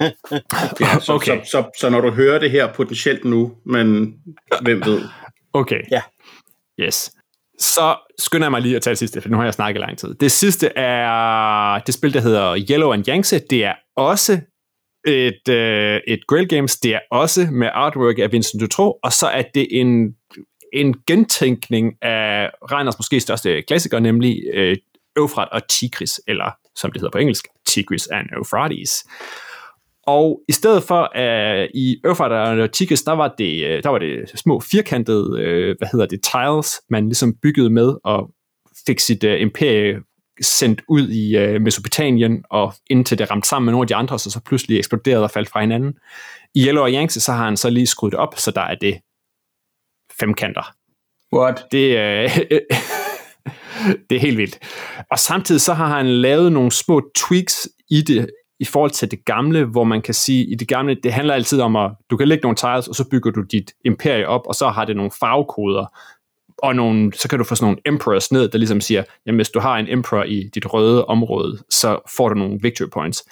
[0.80, 1.40] ja, så, okay.
[1.44, 4.14] så, så, så når du hører det her potentielt nu, men
[4.62, 5.00] hvem ved?
[5.52, 5.80] Okay.
[5.90, 6.02] Ja.
[6.80, 7.12] Yes.
[7.58, 9.98] Så skynder jeg mig lige at tage det sidste, for nu har jeg snakket lang
[9.98, 10.14] tid.
[10.14, 13.38] Det sidste er det spil, der hedder Yellow and Yangtze.
[13.38, 14.40] Det er også
[15.06, 16.76] et, øh, et Grail Games.
[16.76, 20.14] Det er også med artwork af Vincent Dutro, og så er det en,
[20.72, 24.76] en gentænkning af Reiners måske største klassiker, nemlig øh,
[25.16, 29.04] Eufrat og Tigris, eller som det hedder på engelsk, Tigris and Euphrates.
[30.06, 33.98] Og i stedet for uh, i Eufrat og Tigris, der var det, uh, der var
[33.98, 38.30] det små firkantede, uh, hvad hedder det, tiles, man ligesom byggede med og
[38.86, 40.00] fik sit uh, imperie
[40.40, 44.18] sendt ud i uh, Mesopotamien, og indtil det ramte sammen med nogle af de andre,
[44.18, 45.94] så så pludselig eksploderede og faldt fra hinanden.
[46.54, 49.00] I Yellow Yangtze, så har han så lige skruet det op, så der er det
[50.20, 50.74] femkanter.
[51.36, 51.64] What?
[51.72, 52.58] Det, uh,
[54.10, 54.58] det er helt vildt.
[55.10, 59.24] Og samtidig så har han lavet nogle små tweaks i det, i forhold til det
[59.24, 62.28] gamle, hvor man kan sige, i det gamle, det handler altid om, at du kan
[62.28, 65.10] lægge nogle tiles, og så bygger du dit imperie op, og så har det nogle
[65.20, 65.86] farvekoder,
[66.58, 69.50] og nogle, så kan du få sådan nogle emperors ned, der ligesom siger, jamen hvis
[69.50, 73.24] du har en emperor i dit røde område, så får du nogle victory points.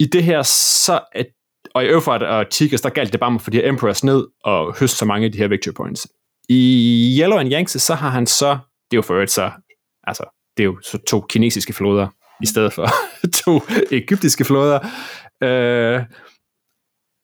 [0.00, 1.26] I det her, så at,
[1.74, 4.04] og i Euphrat og Tigers, der galt det bare med at få de her emperors
[4.04, 6.08] ned, og høste så mange af de her victory points.
[6.48, 8.58] I Yellow and Yangtze, så har han så,
[8.90, 9.50] det er jo for øvrigt så,
[10.04, 10.24] altså,
[10.56, 12.08] det er jo så to kinesiske floder,
[12.42, 12.86] i stedet for
[13.44, 14.78] to egyptiske flåder.
[15.42, 16.02] Øh,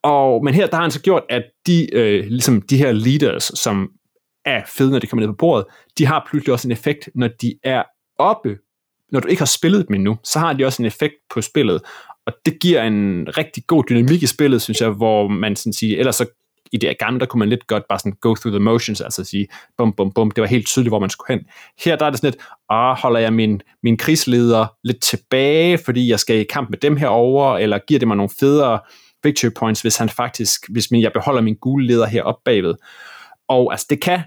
[0.05, 3.45] og, men her der har han så gjort, at de, øh, ligesom de her leaders,
[3.45, 3.91] som
[4.45, 5.67] er fede, når de kommer ned på bordet,
[5.99, 7.83] de har pludselig også en effekt, når de er
[8.19, 8.59] oppe.
[9.13, 11.83] Når du ikke har spillet dem endnu, så har de også en effekt på spillet.
[12.27, 15.99] Og det giver en rigtig god dynamik i spillet, synes jeg, hvor man sådan siger,
[15.99, 16.27] ellers så
[16.73, 19.25] i det gamle, der kunne man lidt godt bare sådan go through the motions, altså
[19.25, 21.47] sige bum, bum, bum, det var helt tydeligt, hvor man skulle hen.
[21.85, 26.11] Her der er det sådan lidt, ah, holder jeg min, min krigsleder lidt tilbage, fordi
[26.11, 28.81] jeg skal i kamp med dem herover eller giver det mig nogle federe
[29.25, 32.75] victory points, hvis han faktisk, hvis min, jeg beholder min gule leder her op bagved.
[33.49, 34.23] Og altså, det kan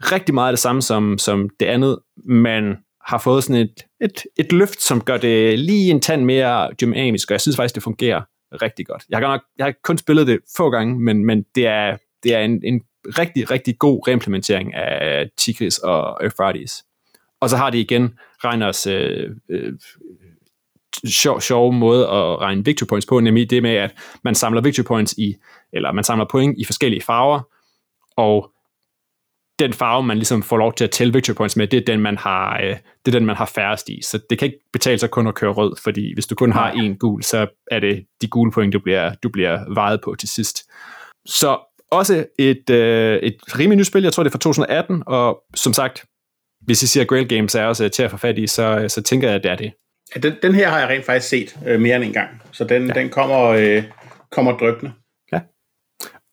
[0.00, 2.64] rigtig meget af det samme som, som det andet, men
[3.06, 7.30] har fået sådan et, et, et løft, som gør det lige en tand mere dynamisk,
[7.30, 9.04] og jeg synes faktisk, det fungerer rigtig godt.
[9.08, 12.34] Jeg har, nok, jeg har kun spillet det få gange, men, men det er, det
[12.34, 16.84] er en, en rigtig, rigtig god reimplementering af Tigris og Euphrates.
[17.40, 19.72] Og så har de igen Reiners øh, øh,
[21.06, 24.84] sjov, sjov måde at regne victory points på, nemlig det med, at man samler victory
[24.84, 25.36] points i,
[25.72, 27.40] eller man samler point i forskellige farver,
[28.16, 28.52] og
[29.64, 32.00] den farve, man ligesom får lov til at tælle victory points med, det er den,
[32.00, 34.00] man har, øh, det er den, man har færrest i.
[34.02, 36.70] Så det kan ikke betale sig kun at køre rød, fordi hvis du kun har
[36.70, 40.28] en gul, så er det de gule point, du bliver, du bliver vejet på til
[40.28, 40.70] sidst.
[41.26, 41.58] Så
[41.90, 45.72] også et, øh, et rimelig nyt spil, jeg tror det er fra 2018, og som
[45.72, 46.04] sagt,
[46.60, 49.28] hvis I siger Grail Games er også til at få fat i, så, så tænker
[49.28, 49.72] jeg, at det er det.
[50.14, 52.64] Ja, den, den her har jeg rent faktisk set øh, mere end en gang, så
[52.64, 52.92] den, ja.
[52.92, 53.84] den kommer, øh,
[54.30, 54.92] kommer drøbende.
[55.32, 55.40] Ja.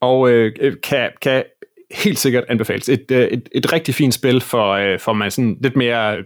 [0.01, 1.43] Og øh, kan, kan
[1.91, 2.89] helt sikkert anbefales.
[2.89, 6.17] Et, øh, et, et rigtig fint spil for, øh, for man sådan lidt mere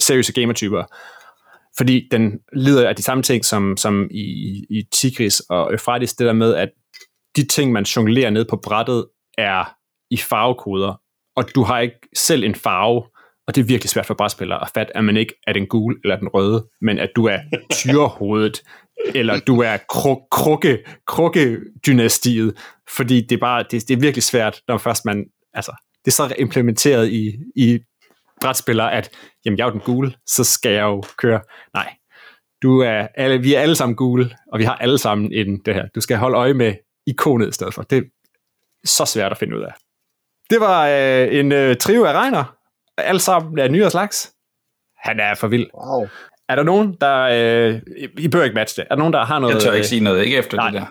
[0.00, 0.84] seriøse gamertyper.
[1.76, 4.24] Fordi den lider af de samme ting som, som i,
[4.70, 6.68] i Tigris og Euphrates, det der med, at
[7.36, 9.06] de ting, man jonglerer ned på brættet,
[9.38, 9.76] er
[10.10, 11.00] i farvekoder,
[11.36, 13.02] og du har ikke selv en farve,
[13.46, 15.96] og det er virkelig svært for brætspillere at fatte, at man ikke er den gule
[16.04, 17.38] eller den røde, men at du er
[17.72, 18.62] tyrehovedet,
[19.14, 22.58] eller du er kruk, krukke, krukke-dynastiet,
[22.96, 25.72] fordi det er bare, det, det er virkelig svært, når først man, altså,
[26.04, 27.78] det er så implementeret i, i
[28.40, 29.10] brætspillere, at
[29.44, 31.40] jamen, jeg er jo den gule, så skal jeg jo køre.
[31.74, 31.94] Nej,
[32.62, 35.74] du er alle, vi er alle sammen gule, og vi har alle sammen en, det
[35.74, 35.88] her.
[35.94, 36.74] Du skal holde øje med
[37.06, 37.82] ikonet i stedet for.
[37.82, 38.02] Det er
[38.84, 39.72] så svært at finde ud af.
[40.50, 42.56] Det var øh, en øh, trio af regner.
[42.96, 44.32] Alle sammen er nye slags.
[44.96, 45.66] Han er for vild.
[45.74, 46.08] Wow.
[46.48, 47.18] Er der nogen, der...
[47.18, 47.80] Øh,
[48.18, 48.86] I bør ikke matche det.
[48.90, 49.54] Er der nogen, der har noget...
[49.54, 50.70] Jeg tør ikke sige noget, ikke efter Nej.
[50.70, 50.86] det der.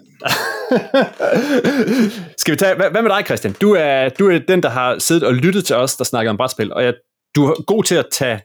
[2.38, 2.76] Skal vi tage...
[2.76, 3.54] Hvad, hvad med dig, Christian?
[3.62, 6.38] Du er, du er den, der har siddet og lyttet til os, der snakker om
[6.38, 6.94] brætspil, og jeg,
[7.36, 8.42] du er god til at tage...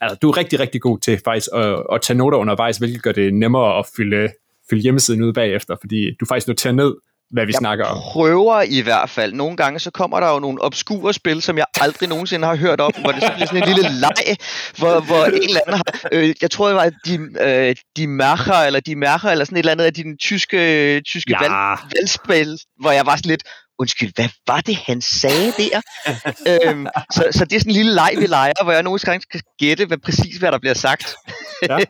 [0.00, 3.12] Altså, du er rigtig, rigtig god til faktisk at, at tage noter undervejs, hvilket gør
[3.12, 4.28] det nemmere at fylde,
[4.70, 6.94] fylde hjemmesiden ud bagefter, fordi du faktisk noterer ned,
[7.32, 7.96] hvad vi Jeg snakker om.
[8.12, 9.32] prøver i hvert fald.
[9.32, 12.80] Nogle gange så kommer der jo nogle obskure spil, som jeg aldrig nogensinde har hørt
[12.80, 14.36] om, hvor det så bliver sådan en lille leg,
[14.78, 16.08] hvor, hvor en eller anden har...
[16.12, 19.58] Øh, jeg tror, det var de, øh, de Macher, eller de Macher, eller sådan et
[19.58, 21.38] eller andet af dine tyske, tyske Ja.
[21.40, 23.42] valg, valgspil, hvor jeg var sådan lidt,
[23.82, 25.80] undskyld, hvad var det, han sagde der?
[26.50, 29.22] øhm, så, så det er sådan en lille leg, vi leger, hvor jeg nogle gange
[29.22, 31.14] skal gætte, hvad præcis hvad der bliver sagt.
[31.68, 31.84] Ja, ja.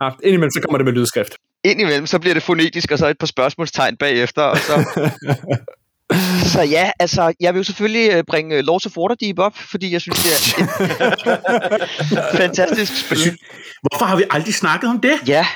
[0.00, 0.10] ja.
[0.22, 1.32] Indimellem så kommer det med lydskrift.
[1.64, 4.74] Indimellem, så bliver det fonetisk, og så et par spørgsmålstegn bagefter, og så...
[6.52, 9.92] Så ja, altså, jeg vil jo selvfølgelig øh, bringe øh, Lords of Waterdeep op, fordi
[9.92, 13.38] jeg synes, det er et fantastisk spil.
[13.82, 15.28] Hvorfor har vi aldrig snakket om det?
[15.28, 15.46] Ja,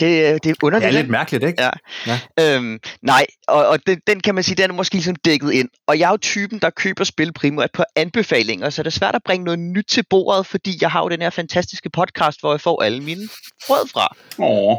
[0.00, 0.88] det, øh, det er Det underligt.
[0.88, 1.62] er lidt mærkeligt, ikke?
[2.06, 2.20] Ja.
[2.40, 5.68] Øhm, nej, og, og den, den kan man sige, den er måske ligesom dækket ind.
[5.86, 9.14] Og jeg er jo typen, der køber spil primært på anbefalinger, så det er svært
[9.14, 12.52] at bringe noget nyt til bordet, fordi jeg har jo den her fantastiske podcast, hvor
[12.52, 13.28] jeg får alle mine
[13.70, 14.16] råd fra.
[14.38, 14.76] Åh.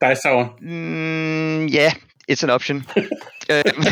[0.00, 0.46] Dig, Sauer.
[0.60, 1.92] Mm, ja, yeah,
[2.32, 2.86] it's an option.
[3.50, 3.84] Øhm,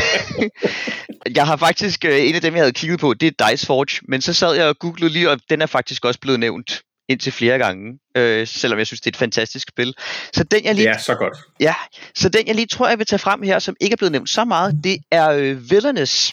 [1.37, 4.01] jeg har faktisk, øh, en af dem, jeg havde kigget på, det er Dice Forge,
[4.09, 7.33] men så sad jeg og googlede lige, og den er faktisk også blevet nævnt indtil
[7.33, 9.95] flere gange, øh, selvom jeg synes, det er et fantastisk spil.
[10.33, 11.39] Så den, jeg lige Det er så godt.
[11.61, 11.75] Ja,
[12.15, 14.29] så den jeg lige tror, jeg vil tage frem her, som ikke er blevet nævnt
[14.29, 16.33] så meget, det er øh, Villainous.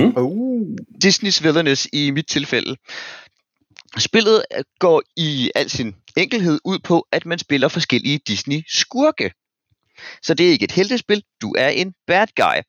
[0.00, 0.76] Uh.
[1.02, 2.76] Disneys Villainous i mit tilfælde.
[3.98, 9.32] Spillet øh, går i al sin enkelhed ud på, at man spiller forskellige Disney-skurke.
[10.22, 12.62] Så det er ikke et heltespil, du er en bad guy.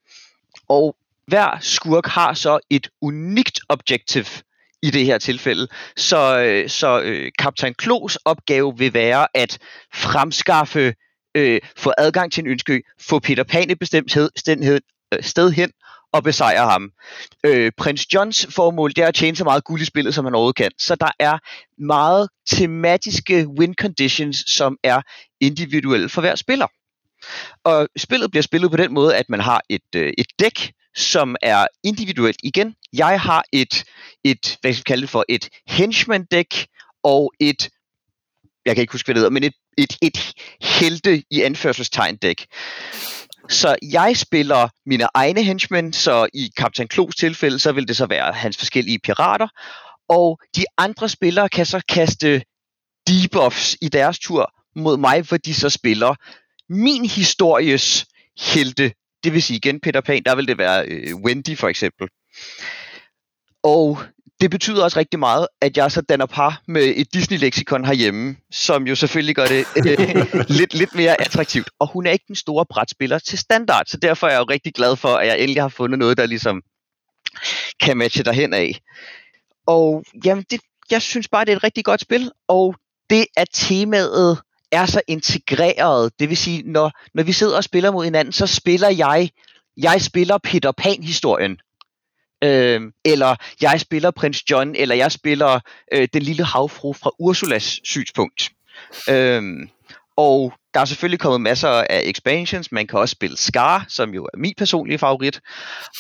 [0.67, 0.95] Og
[1.27, 4.25] hver skurk har så et unikt objective
[4.84, 5.67] i det her tilfælde.
[5.98, 9.58] Så, øh, så øh, Kaptajn Klos opgave vil være at
[9.93, 10.93] fremskaffe,
[11.36, 14.30] øh, få adgang til en ønske, få Peter Pan i bestemt sted,
[14.67, 14.80] øh,
[15.22, 15.72] sted hen
[16.13, 16.91] og besejre ham.
[17.46, 20.36] Øh, Prins Johns formål det er at tjene så meget guld i spillet, som han
[20.36, 20.72] overhovedet kan.
[20.78, 21.38] Så der er
[21.78, 25.02] meget tematiske win conditions, som er
[25.41, 26.67] individuelle for hver spiller.
[27.63, 31.36] Og spillet bliver spillet på den måde, at man har et, øh, et dæk, som
[31.41, 32.75] er individuelt igen.
[32.93, 33.84] Jeg har et,
[34.23, 36.67] et hvad skal jeg kalde det for, et henchman deck
[37.03, 37.69] og et,
[38.65, 42.45] jeg kan ikke huske, hvad det hedder, men et, et, et helte i anførselstegn dæk.
[43.49, 48.06] Så jeg spiller mine egne henchmen, så i Kaptajn Klos tilfælde, så vil det så
[48.06, 49.47] være hans forskellige pirater,
[50.10, 52.43] og de andre spillere kan så kaste
[53.08, 56.15] debuffs i deres tur mod mig, hvor de så spiller
[56.69, 58.06] min histories
[58.39, 58.93] helte.
[59.23, 62.07] Det vil sige igen Peter Pan, der vil det være øh, Wendy for eksempel.
[63.63, 63.99] Og
[64.41, 68.88] det betyder også rigtig meget, at jeg så danner par med et Disney-leksikon herhjemme, som
[68.88, 71.69] jo selvfølgelig gør det øh, lidt, lidt mere attraktivt.
[71.79, 74.73] Og hun er ikke den store brætspiller til standard, så derfor er jeg jo rigtig
[74.73, 76.62] glad for, at jeg endelig har fundet noget, der ligesom
[77.79, 78.79] kan matche derhen af.
[79.67, 82.75] Og jamen, det, jeg synes bare, det er et rigtig godt spil, og
[83.09, 84.41] det at temaet
[84.73, 88.47] er så integreret, det vil sige, når, når vi sidder og spiller mod hinanden, så
[88.47, 89.29] spiller jeg,
[89.77, 91.57] jeg spiller Peter Pan-historien.
[92.43, 95.59] Øhm, eller jeg spiller prins John, eller jeg spiller
[95.93, 98.49] øh, den lille havfru fra Ursulas synspunkt.
[99.09, 99.69] Øhm,
[100.17, 102.71] og der er selvfølgelig kommet masser af expansions.
[102.71, 105.41] Man kan også spille Scar, som jo er min personlige favorit.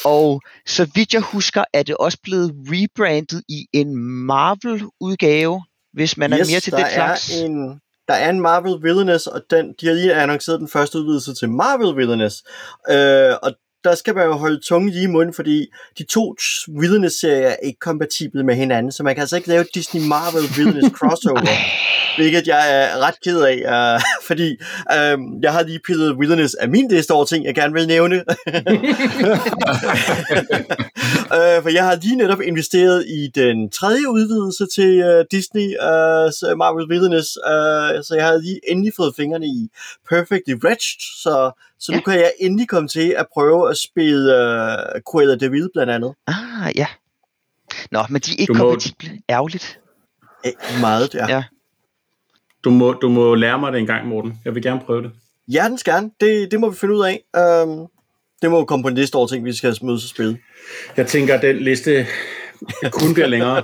[0.05, 6.33] Og så vidt jeg husker, er det også blevet rebrandet i en Marvel-udgave, hvis man
[6.33, 7.41] er mere til den slags.
[7.41, 7.79] En,
[8.13, 11.49] der er en Marvel Villainous, og den, de har lige annonceret den første udvidelse til
[11.49, 12.43] Marvel Villainous.
[12.89, 13.51] Øh, og
[13.83, 15.67] der skal man jo holde tungen lige i munden, fordi
[15.97, 16.35] de to
[16.67, 20.91] Villainous-serier er ikke kompatible med hinanden, så man kan altså ikke lave Disney Marvel Villainous
[20.99, 21.41] crossover,
[22.17, 23.57] hvilket jeg er ret ked af,
[23.95, 24.51] uh, fordi
[24.95, 28.15] uh, jeg har lige pillet Villainous af min liste over ting, jeg gerne vil nævne.
[31.35, 36.57] uh, for jeg har lige netop investeret i den tredje udvidelse til uh, Disney uh,
[36.57, 39.69] Marvel Villainous, uh, så jeg har lige endelig fået fingrene i
[40.09, 42.01] Perfectly Wretched, så, så nu Ja.
[42.03, 46.13] kan jeg endelig komme til at prøve at spille uh, Cruella de Vil blandt andet.
[46.27, 46.87] Ah, ja.
[47.91, 49.19] Nå, men de er ikke Du må- kompatible.
[49.29, 49.79] Ærgerligt.
[50.45, 51.27] Eh, meget, ja.
[51.35, 51.43] Ja.
[52.63, 54.39] Du må, du må lære mig det en gang, Morten.
[54.45, 55.11] Jeg vil gerne prøve det.
[55.47, 57.23] Hjertens gerne, det, det må vi finde ud af.
[57.67, 57.87] Um,
[58.41, 60.37] det må jo komme på en liste over ting, vi skal mødes og spille.
[60.97, 62.05] Jeg tænker, at den liste
[62.91, 63.63] kun bliver længere.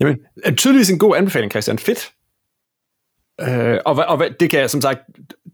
[0.00, 0.18] Jamen,
[0.56, 1.78] tydeligvis en god anbefaling, Christian.
[1.78, 2.12] Fedt.
[3.40, 5.00] Øh, og, og det kan som sagt,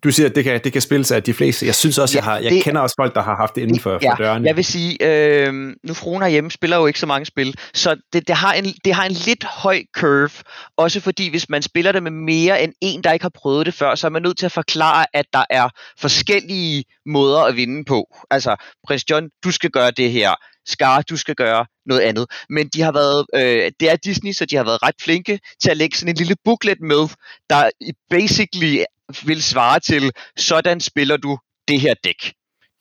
[0.05, 1.67] du siger, at det kan, det kan spilles af de fleste.
[1.67, 3.63] Jeg synes også, ja, jeg, har, jeg det, kender også folk, der har haft det
[3.63, 4.47] inden for, ja, for dørene.
[4.47, 8.29] Jeg vil sige, øh, nu fruen herhjemme spiller jo ikke så mange spil, så det,
[8.29, 10.31] det, har en, det har en lidt høj curve,
[10.77, 13.75] også fordi hvis man spiller det med mere end en, der ikke har prøvet det
[13.75, 15.69] før, så er man nødt til at forklare, at der er
[16.01, 18.17] forskellige måder at vinde på.
[18.31, 20.35] Altså, prins John, du skal gøre det her.
[20.67, 22.27] Scar, du skal gøre noget andet.
[22.49, 25.71] Men de har været, øh, det er Disney, så de har været ret flinke til
[25.71, 27.09] at lægge sådan en lille booklet med,
[27.51, 27.71] der
[28.11, 28.85] basically
[29.25, 32.33] vil svare til, sådan spiller du det her dæk.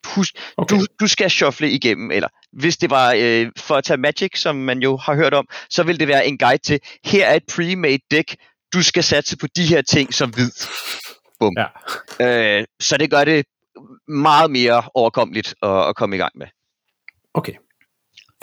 [0.06, 0.76] Husk, okay.
[0.76, 4.56] du, du skal shuffle igennem, eller hvis det var øh, for at tage Magic, som
[4.56, 7.42] man jo har hørt om, så vil det være en guide til, her er et
[7.52, 8.36] pre-made dæk,
[8.72, 10.50] du skal satse på de her ting som hvid.
[11.40, 11.54] Bum.
[11.58, 12.58] Ja.
[12.58, 13.46] Øh, så det gør det
[14.08, 16.46] meget mere overkommeligt at, at komme i gang med.
[17.34, 17.52] Okay.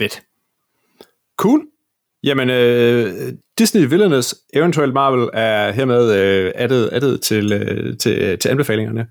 [0.02, 0.22] Fedt.
[1.38, 1.62] Cool.
[2.24, 8.50] Jamen, øh, Disney Villainous, eventuelt Marvel, er hermed øh, addet, addet til, øh, til, til
[8.50, 9.08] anbefalingerne.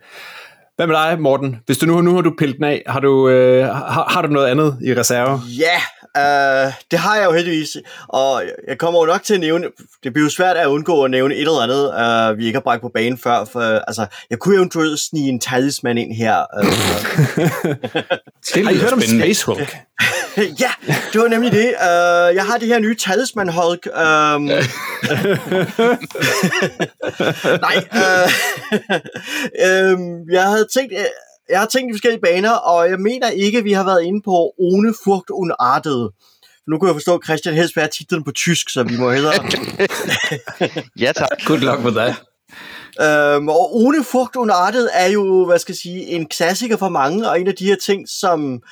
[0.77, 1.57] Hvad med dig, Morten?
[1.67, 4.29] Hvis du nu, nu har du pillet den af, har du, øh, har, har du
[4.29, 5.41] noget andet i reserve?
[5.59, 7.77] Ja, Uh, det har jeg jo heldigvis,
[8.09, 9.67] og jeg kommer jo nok til at nævne,
[10.05, 12.63] det bliver jo svært at undgå at nævne et eller andet, uh, vi ikke har
[12.63, 16.47] bragt på banen før, for altså, jeg kunne jo eventuelt snige en talisman ind her.
[16.63, 16.69] Uh,
[18.65, 19.77] har I hørt om Space Hulk?
[20.63, 20.71] ja,
[21.13, 21.67] det var nemlig det.
[21.67, 23.87] Uh, jeg har det her nye talisman Hulk.
[23.87, 24.43] Um,
[27.67, 28.29] nej, uh,
[29.95, 30.93] um, jeg havde tænkt,
[31.51, 34.23] jeg har tænkt i forskellige baner, og jeg mener ikke, at vi har været inde
[34.23, 36.11] på One Frugt Unartet.
[36.67, 39.11] Nu kunne jeg forstå, at Christian helst vil have titlen på tysk, så vi må
[39.11, 39.35] hellere...
[41.05, 41.29] ja, tak.
[41.47, 42.15] Good luck with that.
[43.01, 47.31] Øhm, og One Frugt Unartet er jo, hvad skal jeg sige, en klassiker for mange,
[47.31, 48.63] og en af de her ting, som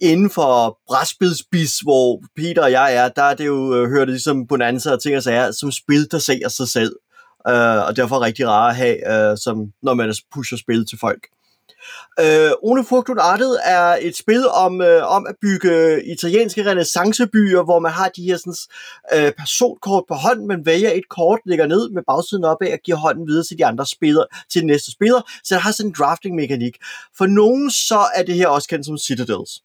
[0.00, 4.46] inden for brætspilsbis, hvor Peter og jeg er, der er det jo øh, hørt ligesom
[4.46, 6.96] Bonanza og ting og sager, som spil, der ser sig selv.
[7.48, 10.98] Øh, og derfor er rigtig rart at have, øh, som, når man pusher spil til
[10.98, 11.26] folk.
[12.20, 17.78] Øh, One Frugt Artet er et spil om, øh, om at bygge italienske renaissancebyer, hvor
[17.78, 18.54] man har de her sådan,
[19.14, 20.46] øh, personkort på hånden.
[20.48, 23.66] Man vælger et kort, lægger ned med bagsiden opad og giver hånden videre til de
[23.66, 25.20] andre spillere, til den næste spiller.
[25.44, 26.76] Så det har sådan en drafting-mekanik.
[27.18, 29.62] For nogen så er det her også kendt som Citadels.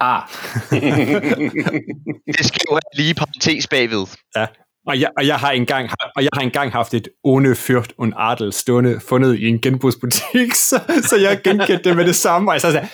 [0.00, 0.22] Ah.
[2.36, 4.06] det skal jo have lige parentes bagved.
[4.36, 4.46] Ja.
[4.86, 8.12] Og jeg, og jeg har engang, og jeg har engang haft et onde Fyrt und
[8.18, 12.54] Adel stående fundet i en genbrugsbutik, så, så jeg genkendte det med det samme, og
[12.54, 12.88] jeg så sagde,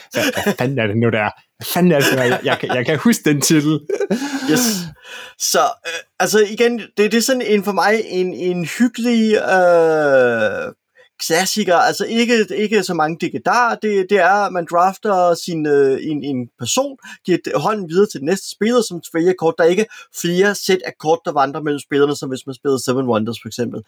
[0.45, 1.31] hvad fanden er det nu der?
[1.59, 2.23] Hvad fanden er det nu?
[2.23, 3.81] Jeg, jeg, jeg kan huske den titel.
[4.51, 4.61] Yes.
[5.39, 10.73] Så øh, altså igen, det, det er sådan en for mig en, en hyggelig øh,
[11.19, 15.99] klassiker, altså ikke, ikke så mange digedar, det, det er, at man drafter sin, øh,
[16.03, 19.55] en, en person, giver hånden videre til den næste spiller, som vælger kort.
[19.59, 19.87] Der er ikke
[20.21, 23.49] flere sæt af kort, der vandrer mellem spillerne, som hvis man spiller Seven Wonders for
[23.49, 23.83] eksempel.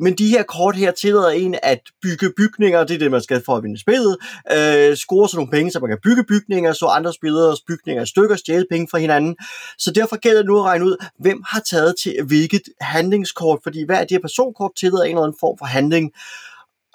[0.00, 3.42] Men de her kort her tillader en at bygge bygninger, det er det, man skal
[3.46, 4.16] for at vinde spillet,
[4.52, 8.06] øh, score så nogle penge, så man kan bygge bygninger, så andre spilleres bygninger i
[8.06, 9.36] stykker, stjæle penge fra hinanden.
[9.78, 13.84] Så derfor gælder det nu at regne ud, hvem har taget til hvilket handlingskort, fordi
[13.84, 16.12] hver af de her personkort tillader en eller anden form for handling.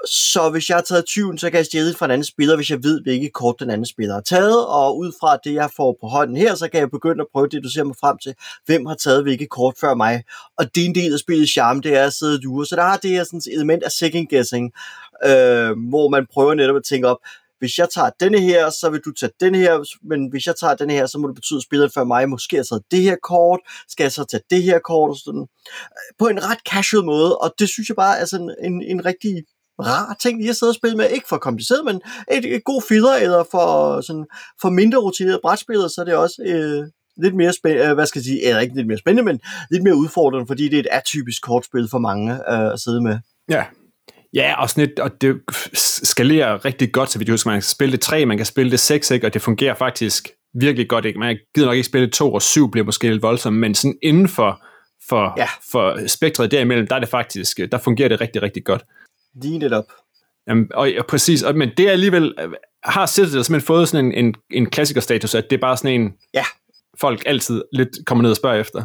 [0.05, 2.69] Så hvis jeg har taget 20, så kan jeg stjæle fra en anden spiller, hvis
[2.69, 4.67] jeg ved, hvilket kort den anden spiller har taget.
[4.67, 7.45] Og ud fra det, jeg får på hånden her, så kan jeg begynde at prøve
[7.45, 8.33] at deducere mig frem til,
[8.65, 10.23] hvem har taget hvilket kort før mig.
[10.57, 12.65] Og det er en del af spillets charme, det er at sidde og lure.
[12.65, 14.71] Så der har det her sådan et element af second guessing,
[15.25, 17.17] øh, hvor man prøver netop at tænke op,
[17.61, 20.75] hvis jeg tager denne her, så vil du tage denne her, men hvis jeg tager
[20.75, 23.15] denne her, så må det betyde, at spilleren før mig måske har taget det her
[23.23, 23.59] kort,
[23.89, 25.47] skal jeg så tage det her kort, og sådan.
[26.19, 29.43] På en ret casual måde, og det synes jeg bare er sådan en, en rigtig
[29.85, 31.09] rar ting lige at sidde og spille med.
[31.09, 34.25] Ikke for kompliceret, men et, et god filler, eller for, sådan,
[34.61, 36.87] for mindre rutineret brætspillere, så er det også øh,
[37.23, 39.39] lidt mere spændende, øh, hvad skal jeg sige, eller ikke lidt mere spændende, men
[39.71, 43.19] lidt mere udfordrende, fordi det er et atypisk kortspil for mange øh, at sidde med.
[43.49, 43.63] Ja,
[44.33, 45.41] Ja, og, sådan et, og det
[45.73, 48.79] skalerer rigtig godt, så vi husker, man kan spille det 3, man kan spille det
[48.79, 49.27] 6, ikke?
[49.27, 51.05] og det fungerer faktisk virkelig godt.
[51.05, 51.19] Ikke?
[51.19, 54.27] Man gider nok ikke spille 2 og 7, bliver måske lidt voldsomt, men sådan inden
[54.27, 54.61] for,
[55.09, 55.47] for, ja.
[55.71, 58.83] for spektret derimellem, der er det faktisk, der fungerer det rigtig, rigtig godt.
[59.41, 59.85] Lige netop.
[60.47, 62.33] Jamen, og, og præcis, og, men det er alligevel,
[62.83, 66.13] har Citadel simpelthen fået sådan en, en, en klassikerstatus, at det er bare sådan en,
[66.33, 66.45] ja.
[66.99, 68.83] folk altid lidt kommer ned og spørger efter.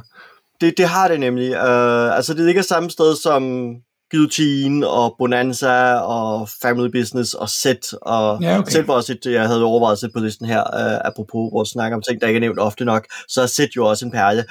[0.61, 1.50] Det, det har det nemlig.
[1.50, 3.72] Uh, altså, det ligger samme sted som
[4.11, 7.92] Guillotine og Bonanza og Family Business og Set.
[8.03, 8.70] Og ja, okay.
[8.70, 11.68] Set var også et, jeg havde overvejet at sætte på listen her, uh, apropos vores
[11.68, 14.12] snak om ting, der ikke er nævnt ofte nok, så er Set jo også en
[14.12, 14.44] perle.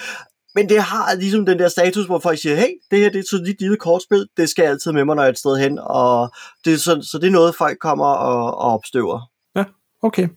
[0.55, 3.19] Men det har ligesom den der status, hvor folk siger, hey, det her det er
[3.19, 5.57] et solidt lille kortspil, det skal jeg altid med mig, når jeg er et sted
[5.57, 6.31] hen, og
[6.65, 9.21] det er så, så det er noget, folk kommer og, og opstøver.
[9.55, 9.63] Ja,
[10.01, 10.27] okay.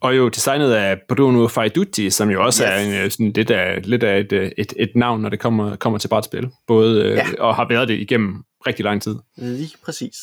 [0.00, 2.70] Og jo designet af Bruno Faiduti, som jo også yes.
[2.70, 5.40] er en, øh, sådan lidt af, lidt af et, øh, et, et navn, når det
[5.40, 6.50] kommer, kommer til brætspil.
[6.66, 7.26] Både, øh, ja.
[7.38, 9.16] og har været det igennem rigtig lang tid.
[9.36, 10.14] Lige præcis.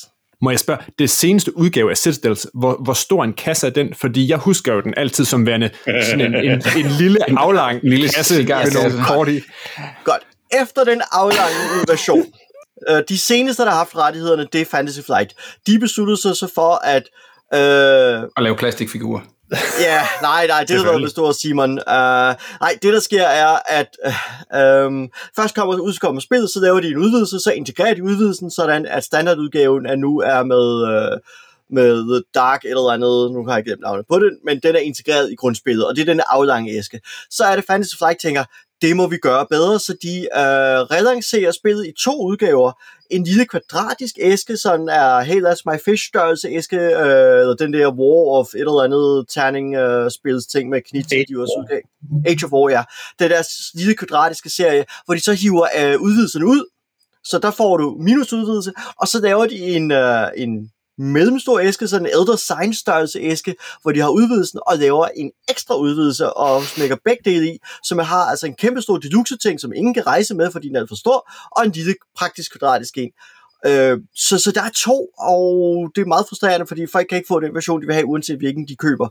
[0.41, 3.93] Må jeg spørge, det seneste udgave af Citadels, hvor, hvor stor en kasse er den?
[3.93, 7.89] Fordi jeg husker jo den altid som værende sådan en, en, en lille aflang En
[7.89, 8.79] lille kasse med cigarkasse.
[8.89, 9.41] nogle kort i.
[10.03, 10.21] Godt.
[10.61, 11.55] Efter den aflange
[11.87, 12.25] version,
[12.89, 15.33] øh, de seneste, der har haft rettighederne, det er Fantasy Flight.
[15.67, 17.03] De besluttede sig så for, at
[17.53, 19.21] øh, Og lave plastikfigurer.
[19.79, 21.71] Ja, nej, nej, det er noget med stor Simon.
[21.71, 26.79] Uh, nej, det der sker er, at uh, um, først kommer udkommer spillet, så laver
[26.79, 31.19] de en udvidelse, så integrerer de udvidelsen, sådan at standardudgaven er nu er med, uh,
[31.75, 35.31] med Dark eller andet, nu har jeg glemt navnet på det, men den er integreret
[35.31, 37.01] i grundspillet, og det er den aflange æske.
[37.29, 38.43] Så er det Fantasy Flight tænker,
[38.81, 42.71] det må vi gøre bedre, så de uh, relancerer spillet i to udgaver.
[43.11, 47.87] En lille kvadratisk æske, sådan er Hey That's My Fish størrelse æske, eller den der
[47.87, 51.05] War of et eller andet terning uh, spils ting med knit
[51.37, 51.81] også udgav.
[52.25, 52.83] Age of War, ja.
[53.19, 53.43] Den der
[53.73, 56.69] lille kvadratiske serie, hvor de så hiver uh, udvidelserne ud,
[57.23, 62.07] så der får du minusudvidelse, og så laver de en, uh, en mellemstor æske, sådan
[62.07, 66.63] en Elder Sign størrelse æske, hvor de har udvidelsen og laver en ekstra udvidelse og
[66.63, 69.93] smækker begge dele i, så man har altså en kæmpe stor deluxe ting, som ingen
[69.93, 73.11] kan rejse med, fordi den er for stor, og en lille praktisk kvadratisk en.
[73.65, 77.27] Øh, så, så der er to, og det er meget frustrerende, fordi folk kan ikke
[77.27, 79.07] få den version, de vil have, uanset hvilken de køber.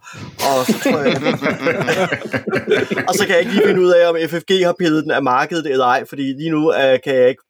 [0.49, 1.16] Og så tror jeg,
[3.09, 5.22] og så kan jeg ikke lige finde ud af, om FFG har pillet den af
[5.22, 7.43] markedet eller ej, fordi lige nu øh, kan jeg ikke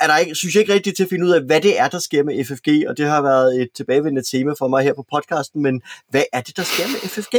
[0.00, 1.88] er der ikke, synes jeg ikke rigtigt til at finde ud af, hvad det er,
[1.88, 5.04] der sker med FFG, og det har været et tilbagevendende tema for mig her på
[5.12, 7.34] podcasten, men hvad er det, der sker med FFG?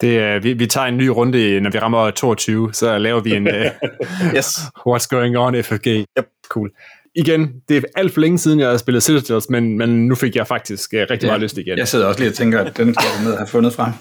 [0.00, 3.46] Det, vi, vi tager en ny runde, når vi rammer 22, så laver vi en
[3.46, 3.54] uh,
[4.36, 4.58] Yes.
[4.88, 5.86] What's Going On FFG.
[6.18, 6.28] Yep.
[6.48, 6.70] Cool.
[7.16, 10.36] Igen, det er alt for længe siden, jeg har spillet Citadels, men, men nu fik
[10.36, 11.26] jeg faktisk uh, rigtig ja.
[11.26, 11.78] meget lyst igen.
[11.78, 13.92] Jeg sidder også lige og tænker, at den skal jeg ned og have fundet frem.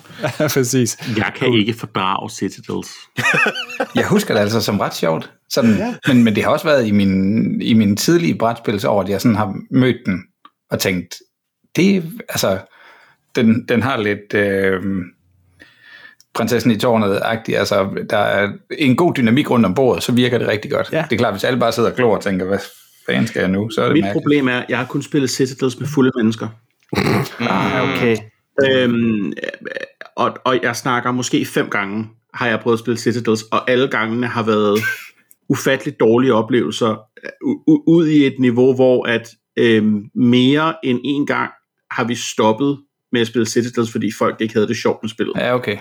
[0.54, 0.98] Præcis.
[1.18, 2.90] Jeg kan ikke fordrage Citadels.
[3.96, 5.32] Jeg husker det altså som ret sjovt.
[5.50, 5.96] Sådan, ja.
[6.08, 9.36] men, men det har også været i min, i min tidlige brætspilsår, at jeg sådan
[9.36, 10.24] har mødt den
[10.72, 11.16] og tænkt,
[11.76, 12.58] det altså,
[13.36, 14.82] den, den har lidt øh,
[16.34, 17.58] prinsessen i tårnet-agtigt.
[17.58, 20.90] Altså, der er en god dynamik rundt om bordet, så virker det rigtig godt.
[20.92, 21.06] Ja.
[21.10, 22.60] Det er klart, hvis alle bare sidder og glor og tænker, hvad
[23.06, 23.70] fanden skal jeg nu?
[23.70, 24.24] Så er det Mit mærkeligt.
[24.24, 26.48] problem er, at jeg har kun spillet Citadels med fulde mennesker.
[27.40, 28.18] Ah, okay.
[28.66, 29.34] Øhm,
[30.16, 33.88] og, og jeg snakker måske fem gange, har jeg prøvet at spille Citadels, og alle
[33.88, 34.80] gangene har været
[35.50, 36.96] ufatteligt dårlige oplevelser,
[37.44, 41.52] u- u- ud i et niveau, hvor at øhm, mere end en gang
[41.92, 42.78] har vi stoppet
[43.12, 45.34] med at spille Citadels, fordi folk ikke havde det sjovt med spillet.
[45.38, 45.78] Ja, okay.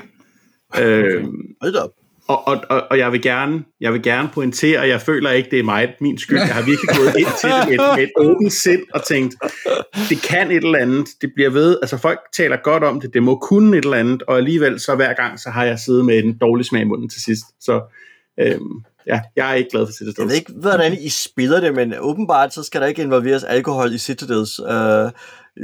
[0.81, 1.91] Øhm, Hold da op
[2.29, 5.51] og, og, og, og jeg vil gerne jeg vil gerne pointere, at jeg føler ikke,
[5.51, 6.39] det er mig, min skyld.
[6.39, 9.35] Jeg har virkelig gået ind til det med med et åbent sind og tænkt,
[10.09, 11.09] det kan et eller andet.
[11.21, 11.79] Det bliver ved.
[11.83, 13.15] Altså folk taler godt om det.
[13.15, 14.23] Det må kunne et eller andet.
[14.23, 17.09] Og alligevel så hver gang, så har jeg siddet med en dårlig smag i munden
[17.09, 17.45] til sidst.
[17.61, 17.81] Så
[18.41, 20.29] øhm, ja, jeg er ikke glad for Jeg Citadel.
[20.29, 23.99] ved ikke, hvordan I spiller det, men åbenbart så skal der ikke involveres alkohol i
[23.99, 24.61] Citadels.
[24.61, 24.67] Uh,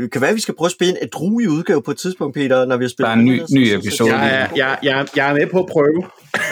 [0.01, 2.35] det kan være, at vi skal prøve at spille en ædruelig udgave på et tidspunkt,
[2.35, 3.07] Peter, når vi har spillet.
[3.09, 4.15] Der er en ny- Citadels, ny episode.
[4.15, 6.05] Jeg er, jeg, jeg, jeg er med på at prøve.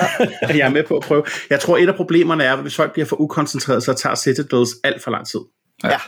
[0.58, 1.24] jeg er med på at prøve.
[1.50, 4.70] Jeg tror, et af problemerne er, at hvis folk bliver for ukoncentreret, så tager Citadels
[4.84, 5.40] alt for lang tid.
[5.84, 5.98] Ja, ja,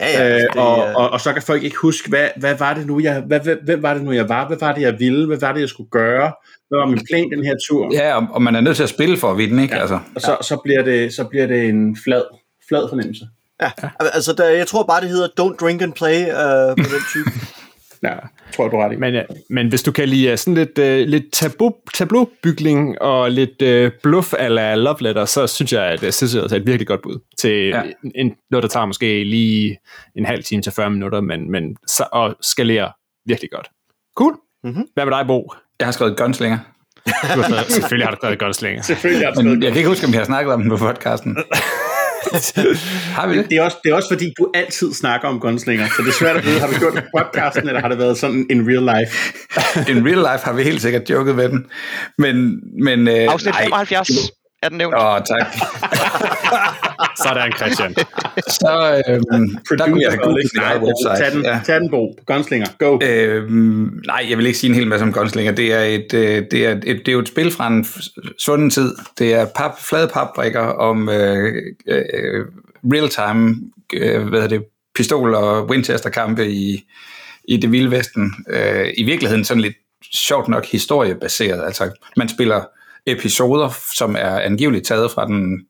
[0.00, 2.86] Øh, det, og, øh, og, og så kan folk ikke huske, hvad, hvad var det
[2.86, 4.46] nu, jeg, hvad, hvad, hvem var det nu, jeg var?
[4.46, 5.26] Hvad var det, jeg ville?
[5.26, 6.32] Hvad var det, jeg skulle gøre?
[6.68, 7.94] Hvad var min plan den her tur?
[7.94, 9.74] Ja, og, og man er nødt til at spille for at vinde, ikke?
[9.74, 9.80] Ja.
[9.80, 12.22] Altså, Og så, så, bliver det, så bliver det en flad,
[12.68, 13.28] flad fornemmelse.
[13.62, 13.70] ja.
[13.98, 17.30] Altså, der, jeg tror bare, det hedder Don't Drink and Play uh, på den type.
[18.02, 18.14] Ja,
[18.52, 18.96] tror jeg, du er ret i.
[18.96, 23.30] Men, øh, men hvis du kan lide øh, sådan lidt, uh, lidt tableau, tableaubygning og
[23.30, 26.86] lidt uh, bluff ala love letter, så synes jeg, at uh, Citadels er et virkelig
[26.86, 27.82] godt bud til Ja.
[28.14, 29.78] en, noget, der tager måske lige
[30.16, 32.90] en halv time til 40 minutter, men, men så, og skalerer
[33.26, 33.68] virkelig godt.
[34.16, 34.36] Cool.
[34.64, 34.84] Mm-hmm.
[34.94, 35.52] Hvad med dig, Bo?
[35.78, 36.58] jeg har skrevet gunslinger.
[37.06, 38.82] Du har skrevet, selvfølgelig har du skrevet godt slænger.
[38.82, 40.76] Selvfølgelig det Men sådan jeg kan ikke huske, om vi har snakket om den på
[40.76, 41.36] podcasten.
[43.18, 43.50] har vi det?
[43.50, 46.12] det er, også, det er også fordi, du altid snakker om gunslinger, så det er
[46.12, 48.68] svært at vide, har du gjort det på podcasten, eller har det været sådan in
[48.68, 49.12] real life?
[49.90, 51.66] In real life har vi helt sikkert joket med den.
[52.18, 54.94] Men, men øh, Afsnit 75 er den nævnt.
[54.98, 55.46] Åh, tak.
[57.24, 57.94] Sådan, Christian.
[58.48, 59.48] Så øhm,
[59.78, 61.24] der kunne jeg have googlet min eget website.
[61.24, 61.60] Tag den, Ja.
[61.66, 62.16] tag den, Bo.
[62.26, 62.66] Gunslinger.
[62.78, 62.98] Go.
[63.02, 65.52] Øhm, nej, jeg vil ikke sige en hel masse om gunslinger.
[65.52, 67.86] Det er, et, øh, det, er et, det er jo et spil fra en
[68.38, 68.94] svunden tid.
[69.18, 71.54] Det er pap, flade papbrikker om øh,
[71.88, 72.44] øh,
[72.84, 73.56] real-time
[73.94, 74.64] øh, hvad det,
[74.98, 76.84] pistol- og Winchester-kampe i,
[77.48, 78.34] i det vilde vesten.
[78.50, 79.76] Øh, I virkeligheden sådan lidt
[80.14, 81.64] sjovt nok historiebaseret.
[81.64, 82.64] Altså, man spiller
[83.06, 85.66] episoder, som er angiveligt taget fra den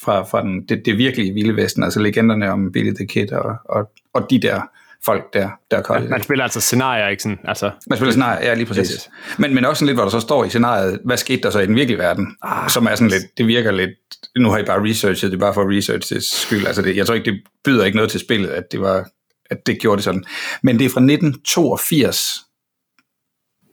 [0.00, 3.56] fra, fra den, det, det virkelige vilde vesten, altså legenderne om Billy the Kid og,
[3.64, 4.60] og, og de der
[5.04, 6.08] folk der, der er kolde.
[6.08, 7.38] Man, spiller altså scenarier, ikke sådan?
[7.44, 8.88] Altså, man spiller scenarier, ja, lige præcis.
[8.88, 9.08] Præcis.
[9.38, 11.58] Men, men også sådan lidt, hvor der så står i scenariet, hvad skete der så
[11.58, 12.36] i den virkelige verden?
[12.42, 13.90] Ah, som er sådan lidt, det virker lidt,
[14.38, 16.66] nu har I bare researchet, det er bare for research skyld.
[16.66, 19.08] Altså det, jeg tror ikke, det byder ikke noget til spillet, at det var
[19.50, 20.24] at det gjorde det sådan.
[20.62, 22.40] Men det er fra 1982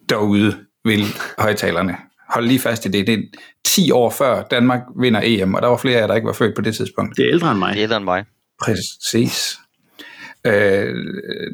[0.09, 1.05] derude, vil
[1.37, 1.97] højtalerne.
[2.33, 3.07] Hold lige fast i det.
[3.07, 3.23] Det er
[3.65, 6.33] 10 år før Danmark vinder EM, og der var flere af jer, der ikke var
[6.33, 7.17] født på det tidspunkt.
[7.17, 7.73] Det er ældre end mig.
[7.73, 8.25] Det er ældre end mig.
[8.61, 9.57] Præcis.
[10.45, 10.95] Øh,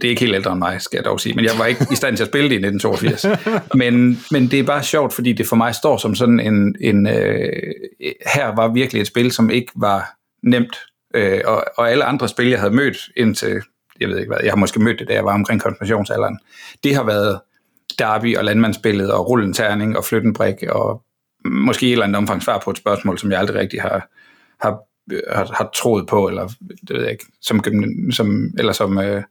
[0.01, 1.85] det er ikke helt ældre end mig, skal jeg dog sige, men jeg var ikke
[1.91, 3.25] i stand til at spille det i 1982.
[3.81, 6.75] Men, men det er bare sjovt, fordi det for mig står som sådan en...
[6.81, 7.73] en øh,
[8.33, 10.77] her var virkelig et spil, som ikke var nemt,
[11.15, 13.61] øh, og, og alle andre spil, jeg havde mødt indtil,
[13.99, 16.39] jeg ved ikke hvad, jeg har måske mødt det, da jeg var omkring konfirmationsalderen,
[16.83, 17.39] det har været
[17.99, 21.03] derby og landmandsspillet og rullen terning og flytten brik og
[21.45, 24.09] måske et eller andet omfang svar på et spørgsmål, som jeg aldrig rigtig har,
[24.61, 24.79] har
[25.31, 26.47] har, har troet på, eller
[26.87, 27.63] det ved jeg ikke, som,
[28.11, 29.23] som, eller som, øh,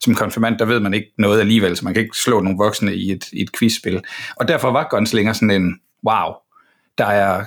[0.00, 2.94] som konfirmand, der ved man ikke noget alligevel, så man kan ikke slå nogle voksne
[2.94, 4.02] i et, i et quizspil.
[4.36, 6.32] Og derfor var Gunslinger sådan en, wow,
[6.98, 7.44] der er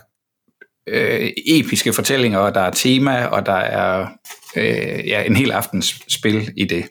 [0.88, 4.08] øh, episke fortællinger, og der er tema, og der er
[4.56, 6.86] øh, ja, en hel aftens spil i det.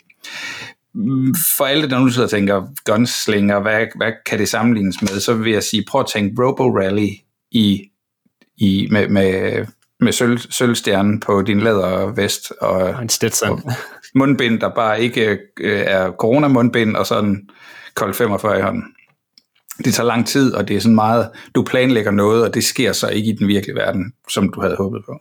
[1.57, 5.35] For alle, der nu sidder og tænker, Gunslinger, hvad, hvad kan det sammenlignes med, så
[5.35, 7.09] vil jeg sige, prøv at tænke Robo Rally
[7.51, 7.91] i,
[8.57, 9.67] i, med, med
[10.01, 13.51] med sølv, sølvstjernen på din lædervest og, og en Stetson.
[13.51, 13.73] Og
[14.15, 17.49] mundbind, der bare ikke øh, er corona-mundbind, og sådan
[17.95, 18.85] kold 45 i hånden.
[19.85, 22.93] Det tager lang tid, og det er sådan meget, du planlægger noget, og det sker
[22.93, 25.21] så ikke i den virkelige verden, som du havde håbet på.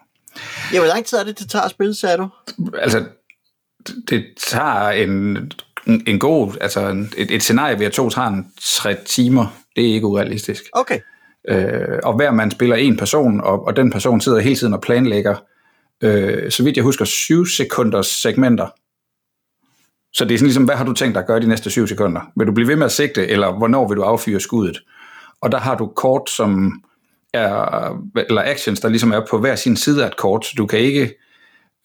[0.73, 2.29] Ja, hvor lang tid er det, det tager at spille, sagde du?
[2.77, 3.05] Altså,
[4.09, 5.51] det tager en,
[5.85, 9.93] en god, altså et, et scenarie ved at to tager en tre timer, det er
[9.93, 10.63] ikke urealistisk.
[10.73, 10.99] Okay.
[11.49, 14.81] Øh, og hver mand spiller en person, og, og den person sidder hele tiden og
[14.81, 15.35] planlægger,
[16.03, 18.67] øh, så vidt jeg husker, 7 sekunders segmenter.
[20.13, 21.87] Så det er sådan ligesom, hvad har du tænkt dig at gøre de næste 7
[21.87, 22.21] sekunder?
[22.37, 24.77] Vil du blive ved med at sigte, eller hvornår vil du affyre skuddet?
[25.41, 26.81] Og der har du kort, som
[27.33, 30.65] er, eller actions, der ligesom er på hver sin side af et kort, så du
[30.65, 31.13] kan ikke,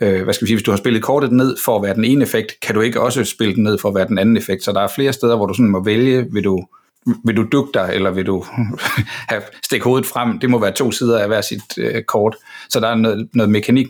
[0.01, 2.05] øh, hvad skal vi sige, hvis du har spillet kortet ned for at være den
[2.05, 4.64] ene effekt, kan du ikke også spille den ned for at være den anden effekt,
[4.64, 6.66] så der er flere steder, hvor du sådan må vælge, vil du
[7.24, 8.44] vil du dukke dig, eller vil du
[9.30, 10.38] have stikke hovedet frem?
[10.38, 12.36] Det må være to sider af hver sit øh, kort.
[12.68, 13.86] Så der er noget, noget mekanik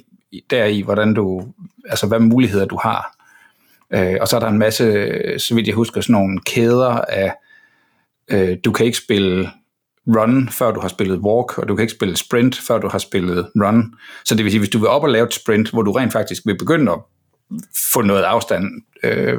[0.51, 1.43] deri, hvordan du,
[1.89, 3.17] altså hvad muligheder du har.
[3.95, 7.33] Øh, og så er der en masse, så vidt jeg husker, sådan nogle kæder af,
[8.31, 9.51] øh, du kan ikke spille
[10.07, 12.99] run, før du har spillet walk, og du kan ikke spille sprint, før du har
[12.99, 13.95] spillet run.
[14.25, 16.13] Så det vil sige, hvis du vil op og lave et sprint, hvor du rent
[16.13, 16.99] faktisk vil begynde at
[17.93, 19.39] få noget afstand øh,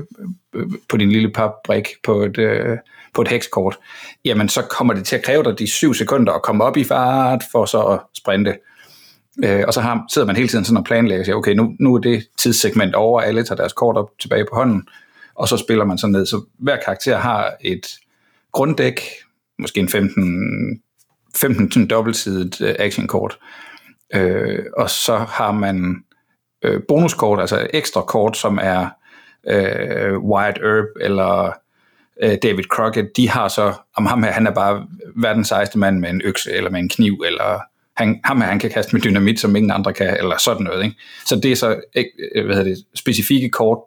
[0.90, 2.78] på din lille papbrik på et, øh,
[3.14, 3.78] på et hekskort,
[4.26, 6.84] jamen så kommer det til at kræve dig de syv sekunder at komme op i
[6.84, 8.58] fart for så at sprinte.
[9.44, 11.96] Øh, og så har, sidder man hele tiden sådan og planlægger sig, okay, nu, nu
[11.96, 14.88] er det tidssegment over, alle tager deres kort op tilbage på hånden,
[15.36, 16.26] og så spiller man sådan ned.
[16.26, 17.88] Så hver karakter har et
[18.52, 19.02] grunddæk,
[19.62, 20.82] måske en 15,
[21.36, 23.38] 15 sådan dobbeltsidet øh, actionkort,
[24.16, 25.96] øh, og så har man
[26.64, 28.90] øh, bonuskort, altså ekstra kort, som er
[29.48, 31.54] øh, Wyatt Earp eller
[32.24, 36.00] øh, David Crockett, de har så, om ham her, han er bare verdens sejeste mand
[36.00, 37.62] med en økse eller med en kniv, eller
[37.98, 40.84] han, ham her, han kan kaste med dynamit, som ingen andre kan, eller sådan noget.
[40.84, 40.96] Ikke?
[41.26, 42.06] Så det er så øh,
[42.36, 43.80] øh hvad hedder det, specifikke kort,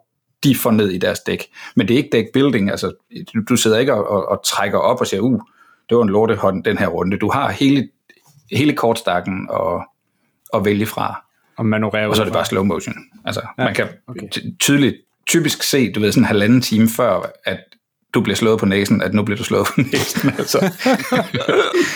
[0.43, 1.45] de får ned i deres dæk.
[1.75, 2.93] Men det er ikke deck building, altså
[3.33, 5.41] du, du sidder ikke og, og, og trækker op og siger, uh,
[5.89, 7.17] det var en lortehånd den her runde.
[7.17, 7.89] Du har hele,
[8.51, 9.85] hele kortstakken at,
[10.53, 11.25] at vælge fra.
[11.57, 12.95] Og manøvrere Og så er det bare slow motion.
[13.25, 14.27] Altså, ja, man kan okay.
[14.59, 14.95] tydeligt,
[15.27, 17.59] typisk se, du ved, sådan en halvanden time før, at
[18.13, 20.29] du bliver slået på næsen, at nu bliver du slået på næsen.
[20.37, 20.59] Altså.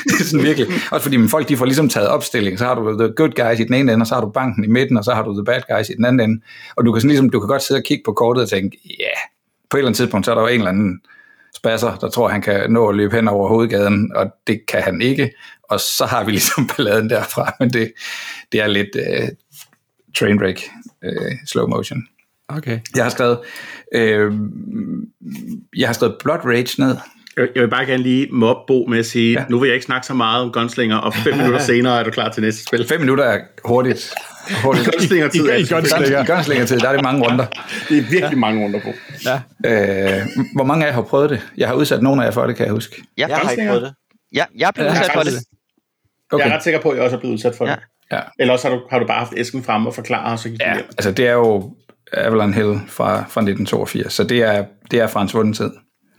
[0.04, 0.68] det er sådan virkelig.
[0.92, 3.60] Også fordi men folk de får ligesom taget opstilling, så har du the good guys
[3.60, 5.34] i den ene ende, og så har du banken i midten, og så har du
[5.34, 6.42] the bad guys i den anden ende.
[6.76, 8.78] Og du kan, sådan ligesom, du kan godt sidde og kigge på kortet og tænke,
[8.86, 9.18] ja, yeah.
[9.70, 11.02] på et eller andet tidspunkt, så er der jo en eller anden
[11.56, 15.02] spasser, der tror, han kan nå at løbe hen over hovedgaden, og det kan han
[15.02, 15.32] ikke.
[15.64, 17.94] Og så har vi ligesom balladen derfra, men det,
[18.52, 19.28] det er lidt uh,
[20.20, 20.62] trainwreck
[21.06, 22.08] uh, slow motion.
[22.50, 22.80] Okay.
[22.96, 23.40] Jeg har skrevet,
[23.96, 24.34] øh,
[25.76, 26.98] jeg har skrevet Blood Rage ned.
[27.56, 29.46] Jeg vil bare gerne lige mobbe Bo med at sige, ja.
[29.50, 32.12] nu vil jeg ikke snakke så meget om Gunslinger, og fem minutter senere er du
[32.12, 32.88] klar til næste spil.
[32.88, 34.14] Fem minutter er hurtigt.
[34.64, 34.86] hurtigt.
[34.92, 36.24] Gunslinger-tid I, i, i Gunslinger.
[36.24, 37.46] I Gunslinger-tid, der er det mange runder.
[37.90, 38.90] Det er virkelig mange runder på.
[39.26, 39.42] Ja.
[40.20, 41.42] Øh, hvor mange af jer har prøvet det?
[41.58, 43.04] Jeg har udsat nogle af jer for det, kan jeg huske.
[43.18, 43.94] Ja, Jeg har ikke prøvet det.
[44.36, 45.34] ja, jeg er blevet Ja, udsat for det.
[46.32, 46.46] Okay.
[46.46, 47.72] Jeg er ret sikker på, at jeg også er blevet udsat for det.
[47.72, 48.16] Ja.
[48.18, 48.22] Ja.
[48.40, 50.60] Eller også har du, har du bare haft æsken frem og forklaret, og så gik
[50.60, 50.86] du ja, hjem.
[50.86, 51.74] altså det er jo
[52.14, 55.70] Avalon Hill fra, fra 1982, så det er, det er fra en svunden tid.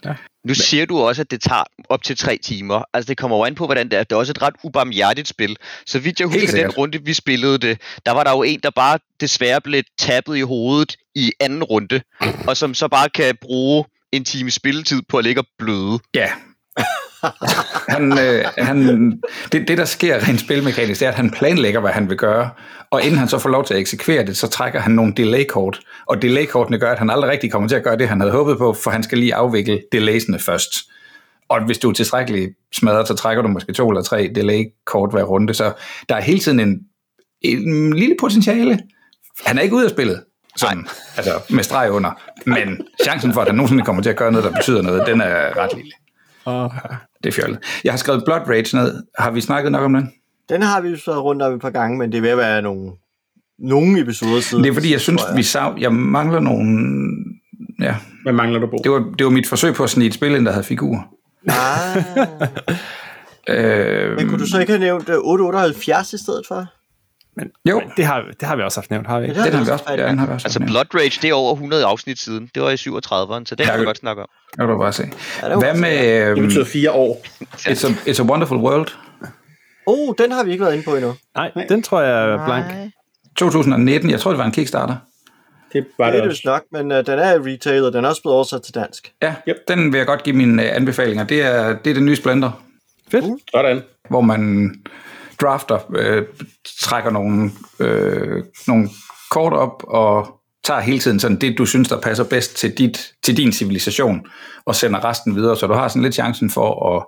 [0.04, 0.14] Ja.
[0.44, 2.82] Nu siger du også, at det tager op til tre timer.
[2.94, 4.02] Altså det kommer jo an på, hvordan det er.
[4.02, 5.56] Det er også et ret ubarmhjertigt spil.
[5.86, 8.70] Så vidt jeg husker den runde, vi spillede det, der var der jo en, der
[8.70, 12.00] bare desværre blev tappet i hovedet i anden runde,
[12.46, 15.98] og som så bare kan bruge en time spilletid på at ligge og bløde.
[16.14, 16.30] Ja.
[17.94, 19.10] han, øh, han,
[19.52, 22.50] det, det, der sker rent spilmekanisk, det er, at han planlægger, hvad han vil gøre,
[22.90, 25.80] og inden han så får lov til at eksekvere det, så trækker han nogle delay-kort,
[26.06, 28.58] og delay-kortene gør, at han aldrig rigtig kommer til at gøre det, han havde håbet
[28.58, 30.74] på, for han skal lige afvikle delaysene først.
[31.48, 35.22] Og hvis du er tilstrækkeligt smadret, så trækker du måske to eller tre delay-kort hver
[35.22, 35.72] runde, så
[36.08, 36.80] der er hele tiden en,
[37.40, 38.78] en lille potentiale.
[39.46, 40.24] Han er ikke ude af spillet,
[40.56, 44.32] sådan, altså med streg under, men chancen for, at han nogensinde kommer til at gøre
[44.32, 45.92] noget, der betyder noget, den er ret lille.
[46.44, 46.72] Og,
[47.22, 47.58] Det er fjollet.
[47.84, 49.02] Jeg har skrevet Blood Rage ned.
[49.18, 50.12] Har vi snakket nok om den?
[50.48, 52.62] Den har vi jo så rundt om et par gange, men det ved at være
[52.62, 52.90] nogle,
[53.58, 54.64] nogle episoder siden.
[54.64, 55.76] Det er fordi, jeg synes, tror vi sav...
[55.80, 56.88] Jeg mangler nogle...
[57.80, 58.76] Ja, Hvad mangler du på?
[58.84, 61.02] det var, det var mit forsøg på at snige et spil ind, der havde figurer.
[61.48, 62.04] Ah,
[63.48, 66.66] Øh, men kunne du så ikke have nævnt øh, 878 i stedet for?
[67.68, 69.40] Jo, det, har, det har vi også haft nævnt, har vi ikke?
[69.40, 70.70] Ja, den har vi også, ja, den har vi også Altså nævnt.
[70.70, 72.50] Blood Rage, det er over 100 afsnit siden.
[72.54, 74.28] Det var i 37'eren, så det kan vi det- godt snakke om.
[74.50, 75.02] Det kan du bare se.
[75.42, 76.26] Ja, det Hvad med...
[76.26, 77.22] Det Øh, betyder fire år.
[77.68, 78.88] it's, a, it's a Wonderful World?
[79.86, 81.14] Oh, den har vi ikke været inde på endnu.
[81.36, 82.66] Nej, den tror jeg er blank.
[82.66, 82.90] Nej.
[83.38, 84.10] 2019.
[84.10, 84.96] Jeg tror, det var en Kickstarter.
[85.72, 86.42] Det var Det det er det også.
[86.44, 89.12] nok, men øh, den er i retail, og den er også blevet oversat til dansk.
[89.22, 89.56] Ja, Yep.
[89.68, 91.24] den vil jeg godt give mine øh, anbefalinger.
[91.24, 92.60] Det er, det er den nye Splendor.
[93.10, 93.24] Fedt.
[93.50, 93.82] Sådan.
[94.10, 94.70] hvor man
[95.40, 96.22] drafter, øh,
[96.80, 98.88] trækker nogle, øh, nogle
[99.30, 103.12] kort op og tager hele tiden sådan det, du synes, der passer bedst til, dit,
[103.22, 104.26] til din civilisation,
[104.64, 107.04] og sender resten videre, så du har sådan lidt chancen for at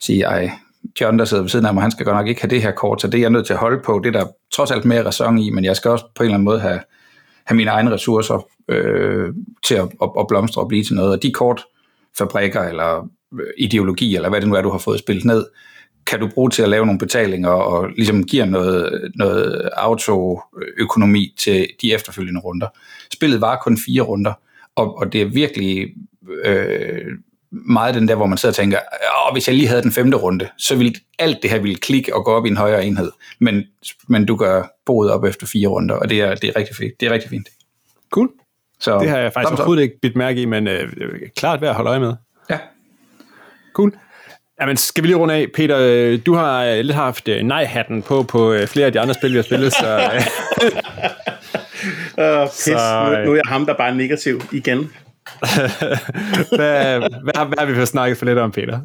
[0.00, 0.50] sige, ej,
[1.00, 2.70] John, der sidder ved siden af mig, han skal godt nok ikke have det her
[2.70, 4.00] kort, så det er jeg nødt til at holde på.
[4.04, 6.34] Det er der trods alt mere ræson i, men jeg skal også på en eller
[6.34, 6.80] anden måde have,
[7.44, 9.34] have mine egne ressourcer øh,
[9.64, 11.12] til at, at, at blomstre og blive til noget.
[11.12, 13.08] Og de kortfabrikker eller
[13.40, 15.44] øh, ideologi, eller hvad det nu er, du har fået spillet ned,
[16.06, 21.68] kan du bruge til at lave nogle betalinger og ligesom giver noget, noget autoøkonomi til
[21.82, 22.68] de efterfølgende runder.
[23.14, 24.32] Spillet var kun fire runder,
[24.76, 25.88] og, og det er virkelig
[26.44, 27.04] øh,
[27.50, 28.78] meget den der, hvor man sidder og tænker,
[29.28, 32.14] Åh, hvis jeg lige havde den femte runde, så ville alt det her ville klikke
[32.16, 33.10] og gå op i en højere enhed.
[33.38, 33.64] Men,
[34.08, 36.92] men du gør boet op efter fire runder, og det er, det er rigtig fint.
[37.00, 37.48] Det er rigtig fint.
[38.10, 38.28] Cool.
[38.80, 40.92] Så, Det har jeg faktisk overhovedet ikke bidt mærke i, men øh,
[41.36, 42.14] klart værd at holde øje med.
[42.50, 42.58] Ja.
[43.72, 43.92] Cool.
[44.60, 45.46] Jamen, skal vi lige runde af?
[45.54, 49.14] Peter, øh, du har øh, lidt haft øh, nej-hatten på på flere af de andre
[49.14, 50.00] spil, vi har spillet, så
[52.18, 52.52] Uh, pis.
[52.54, 54.78] Så, nu, nu er jeg ham, der bare er negativ igen.
[56.56, 58.80] hvad, hvad, har- hvad har vi fået snakket for lidt om, Peter?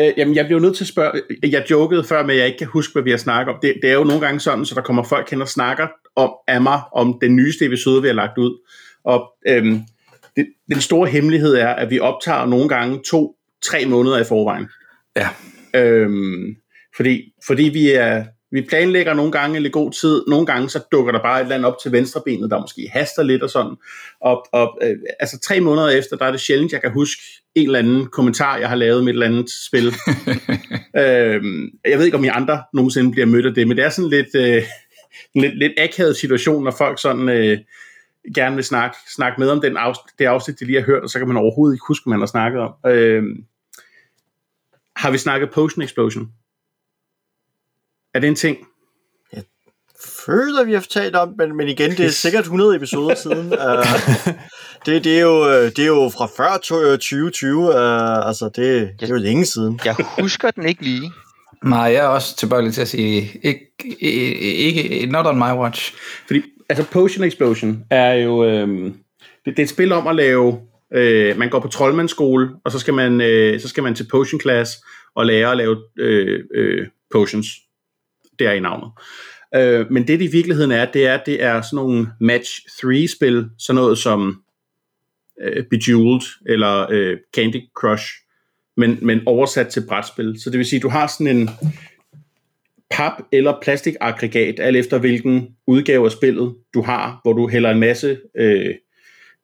[0.00, 1.12] Øh, jamen, jeg bliver nødt til at spørge.
[1.42, 3.58] Jeg jokede før, men jeg ikke kan huske, hvad vi har snakket om.
[3.62, 5.86] Det, det er jo nogle gange sådan, så der kommer folk hen og snakker
[6.16, 8.58] om, af mig om den nyeste episode, vi har lagt ud.
[9.04, 9.80] Og øhm,
[10.36, 14.68] det, den store hemmelighed er, at vi optager nogle gange to-tre måneder i forvejen.
[15.18, 15.28] Ja.
[15.74, 16.56] Øhm,
[16.96, 21.12] fordi, fordi vi er vi planlægger nogle gange lidt god tid, nogle gange så dukker
[21.12, 23.76] der bare et eller andet op til venstrebenet, der måske haster lidt og sådan.
[24.20, 27.22] Og, og øh, altså tre måneder efter, der er det sjældent, jeg kan huske
[27.54, 29.86] en eller anden kommentar, jeg har lavet med et eller andet spil.
[31.02, 33.90] øhm, jeg ved ikke, om I andre nogensinde bliver mødt af det, men det er
[33.90, 34.62] sådan lidt, øh,
[35.34, 37.58] en lidt, lidt akavet situation, når folk sådan øh,
[38.34, 41.10] gerne vil snakke, snakke med om den afsnit, det afsnit, de lige har hørt, og
[41.10, 42.72] så kan man overhovedet ikke huske, hvad man har snakket om.
[42.86, 43.44] Øhm,
[44.98, 46.28] har vi snakket Potion Explosion?
[48.14, 48.58] Er det en ting?
[50.26, 53.52] føler, vi har talt om, men, men igen, det er sikkert 100 episoder siden.
[53.52, 54.32] Uh,
[54.86, 58.90] det, det, er jo, øh, det er jo fra før to- 2020, uh, altså det,
[59.00, 59.80] det er jo længe siden.
[59.84, 61.12] Jeg husker den ikke lige.
[61.64, 63.66] Nej, jeg er også tilbøjelig til at sige, ikke,
[64.00, 65.94] ikke not on my watch.
[66.26, 68.94] Fordi, altså Potion Explosion er jo, øhm,
[69.44, 70.60] det, det er et spil om at lave,
[70.94, 74.40] øh, man går på troldmandsskole, og så skal man, øh, så skal man til Potion
[74.40, 74.72] Class
[75.14, 77.46] og lære at lave øh, øh, potions.
[78.38, 78.90] Det er i navnet.
[79.54, 82.50] Øh, men det det i virkeligheden er, det er, det er sådan nogle match
[82.82, 84.42] 3 spil, sådan noget som
[85.40, 88.04] øh, Bejeweled eller øh, Candy Crush,
[88.76, 90.40] men, men oversat til brætspil.
[90.40, 91.50] Så det vil sige, du har sådan en
[92.94, 97.80] pap- eller plastikaggregat, alt efter hvilken udgave af spillet du har, hvor du hælder en
[97.80, 98.74] masse øh,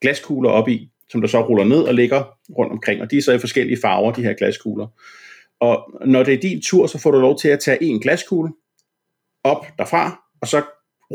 [0.00, 2.24] glaskugler op i, som der så ruller ned og ligger
[2.58, 4.86] rundt omkring, og de er så i forskellige farver, de her glaskugler.
[5.60, 8.52] Og når det er din tur, så får du lov til at tage en glaskugle
[9.44, 10.62] op derfra, og så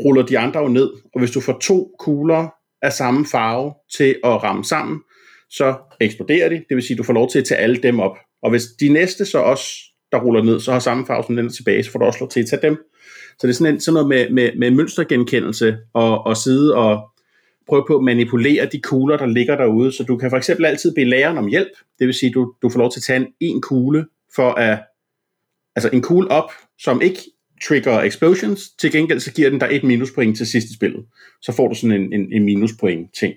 [0.04, 0.90] ruller de andre jo ned.
[1.14, 2.48] Og hvis du får to kugler
[2.82, 5.00] af samme farve til at ramme sammen,
[5.50, 6.54] så eksploderer de.
[6.54, 8.16] Det vil sige, at du får lov til at tage alle dem op.
[8.42, 9.64] Og hvis de næste så også,
[10.12, 12.20] der ruller ned, så har samme farve som den er tilbage, så får du også
[12.20, 12.76] lov til at tage dem.
[13.38, 17.10] Så det er sådan, en, sådan noget med, med, med mønstergenkendelse og, og sidde og,
[17.68, 19.92] prøve på at manipulere de kugler, der ligger derude.
[19.92, 21.72] Så du kan for eksempel altid bede læreren om hjælp.
[21.98, 24.50] Det vil sige, at du, du får lov til at tage en, en kugle for
[24.50, 24.78] at...
[25.76, 27.20] Altså en kugle op, som ikke
[27.64, 28.70] trigger explosions.
[28.70, 31.04] Til gengæld så giver den dig et minuspoint til sidste spillet.
[31.42, 33.34] Så får du sådan en, en, en minuspoint ting.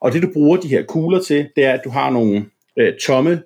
[0.00, 2.46] Og det du bruger de her kugler til, det er, at du har nogle
[2.78, 3.42] øh, tomme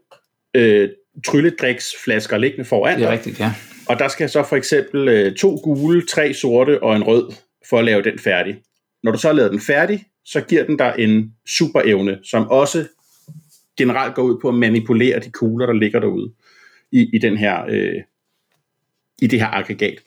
[0.54, 0.88] øh,
[1.26, 3.52] trylledriksflasker liggende foran Det er rigtigt, ja.
[3.88, 7.32] og der skal så for eksempel øh, to gule, tre sorte og en rød
[7.70, 8.56] for at lave den færdig.
[9.02, 12.86] Når du så har lavet den færdig, så giver den dig en superevne, som også
[13.76, 16.32] generelt går ud på at manipulere de kugler, der ligger derude
[16.92, 18.02] i, i, den her, øh,
[19.22, 19.98] i det her aggregat.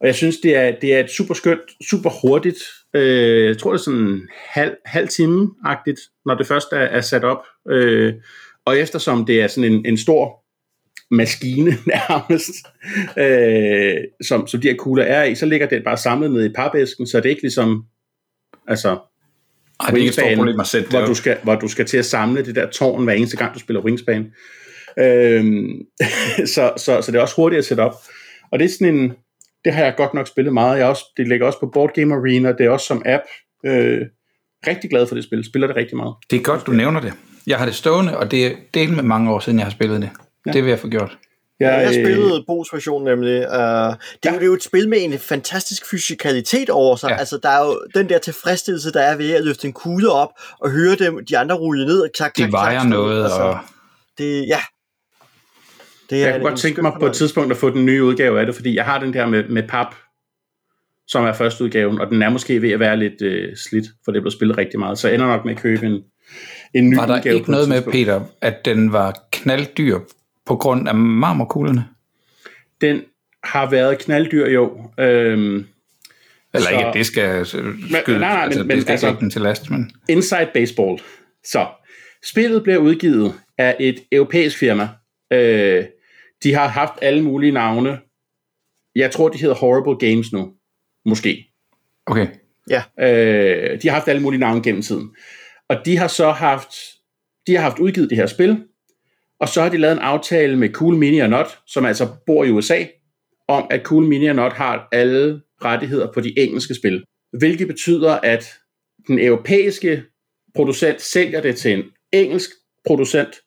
[0.00, 2.58] Og jeg synes, det er, det er et super skønt, super hurtigt,
[2.94, 7.24] øh, jeg tror det er sådan halv, halv time-agtigt, når det først er, er sat
[7.24, 7.44] op.
[7.70, 8.14] Øh,
[8.64, 10.44] og eftersom det er sådan en, en stor
[11.10, 12.66] maskine nærmest,
[13.18, 16.52] øh, som, som de her kugler er i, så ligger den bare samlet ned i
[16.52, 17.84] papæsken, så det er ikke ligesom,
[18.68, 18.98] altså,
[19.80, 21.86] Ej, det er ikke et stort problem at sætte hvor du, skal, hvor du skal
[21.86, 24.32] til at samle det der tårn hver eneste gang, du spiller Wingspan.
[24.98, 25.82] Øhm,
[26.54, 27.94] så, så, så det er også hurtigt at sætte op.
[28.52, 29.12] Og det er sådan en,
[29.64, 30.78] det har jeg godt nok spillet meget.
[30.78, 33.22] Jeg også, det ligger også på Board Game Arena, det er også som app.
[33.66, 34.00] Øh,
[34.66, 36.14] rigtig glad for det spil, spiller det rigtig meget.
[36.30, 37.12] Det er godt, du nævner det.
[37.46, 40.02] Jeg har det stående, og det er del med mange år siden, jeg har spillet
[40.02, 40.10] det.
[40.46, 40.52] Ja.
[40.52, 41.18] Det vil jeg få gjort.
[41.60, 43.34] Jeg har øh, spillet Bos version nemlig.
[43.38, 44.30] Uh, det, er jo, Ja.
[44.32, 47.08] det er jo et spil med en fantastisk fysikalitet over sig.
[47.08, 47.14] Ja.
[47.14, 47.18] Ja.
[47.18, 50.28] Altså, der er jo den der tilfredsstillelse, der er ved at løfte en kugle op
[50.60, 53.40] og høre dem, de andre rulle ned og klak, klak, Det vejer klak, noget, altså,
[53.42, 53.58] og
[54.18, 54.58] Det, ja.
[56.10, 58.40] Det Jeg en- kunne godt tænke mig på et tidspunkt at få den nye udgave
[58.40, 59.94] af det, fordi jeg har den der med, med pap,
[61.08, 64.12] som er første udgaven, og den er måske ved at være lidt øh, slidt, for
[64.12, 64.98] det blev spillet rigtig meget.
[64.98, 66.02] Så jeg ender nok med at købe en,
[66.74, 67.92] en ny var der udgave ikke noget med, tidspunkt.
[67.94, 69.98] Peter, at den var knalddyr
[70.46, 71.84] på grund af marmorkuglerne?
[72.80, 73.02] Den
[73.44, 74.90] har været knalddyr jo.
[74.98, 75.66] Øhm,
[76.54, 79.20] Eller Så- ikke, det skal skyde, nej, nej, altså, men- det men skal altså- ikke
[79.20, 79.90] den til last, men...
[80.08, 81.00] Inside Baseball.
[81.44, 81.66] Så,
[82.24, 84.88] spillet bliver udgivet af et europæisk firma.
[85.32, 85.84] Øh,
[86.42, 87.98] de har haft alle mulige navne.
[88.96, 90.52] Jeg tror, de hedder Horrible Games nu.
[91.06, 91.52] Måske.
[92.06, 92.26] Okay.
[93.00, 95.10] Øh, de har haft alle mulige navne gennem tiden.
[95.68, 96.68] Og de har så haft,
[97.46, 98.64] de har haft udgivet det her spil,
[99.44, 102.44] og så har de lavet en aftale med Cool Mini og Not, som altså bor
[102.44, 102.84] i USA,
[103.48, 107.04] om at Cool Mini og Not har alle rettigheder på de engelske spil.
[107.38, 108.54] Hvilket betyder, at
[109.08, 110.02] den europæiske
[110.54, 111.82] producent sælger det til en
[112.12, 112.50] engelsk
[112.86, 113.40] producent,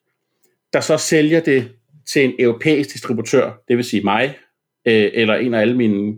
[0.73, 1.71] der så sælger det
[2.13, 4.37] til en europæisk distributør, det vil sige mig,
[4.87, 6.15] øh, eller en af alle mine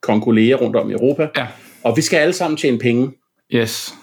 [0.00, 1.28] konkolleger rundt om i Europa.
[1.36, 1.46] Ja.
[1.84, 3.12] Og vi skal alle sammen tjene penge.
[3.54, 3.94] Yes.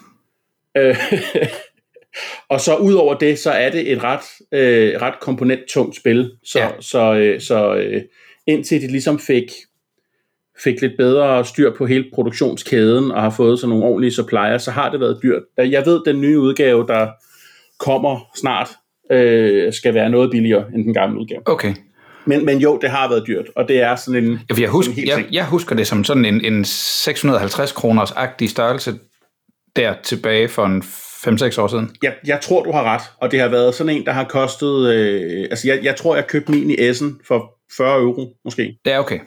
[0.76, 0.96] Øh,
[2.48, 4.20] og så ud over det, så er det et ret,
[4.52, 6.32] øh, ret komponenttungt spil.
[6.44, 6.68] Så, ja.
[6.80, 8.02] Så, øh, så øh,
[8.46, 9.44] indtil de ligesom fik,
[10.64, 14.70] fik lidt bedre styr på hele produktionskæden og har fået sådan nogle ordentlige supplier, så
[14.70, 15.42] har det været dyrt.
[15.56, 17.08] Jeg ved, den nye udgave, der
[17.78, 18.68] kommer snart,
[19.10, 21.42] øh, skal være noget billigere end den gamle udgave.
[21.44, 21.74] Okay.
[22.26, 24.40] Men, men jo, det har været dyrt, og det er sådan en...
[24.52, 28.50] For jeg, husker, en jeg, jeg husker det som sådan en, en 650 kroners agtig
[28.50, 28.94] størrelse
[29.76, 30.82] der tilbage for en
[31.26, 31.90] 5-6 år siden.
[32.02, 34.94] Jeg, jeg tror, du har ret, og det har været sådan en, der har kostet...
[34.94, 38.78] Øh, altså, jeg, jeg tror, jeg købte min i Essen for 40 euro, måske.
[38.86, 39.18] Ja, okay.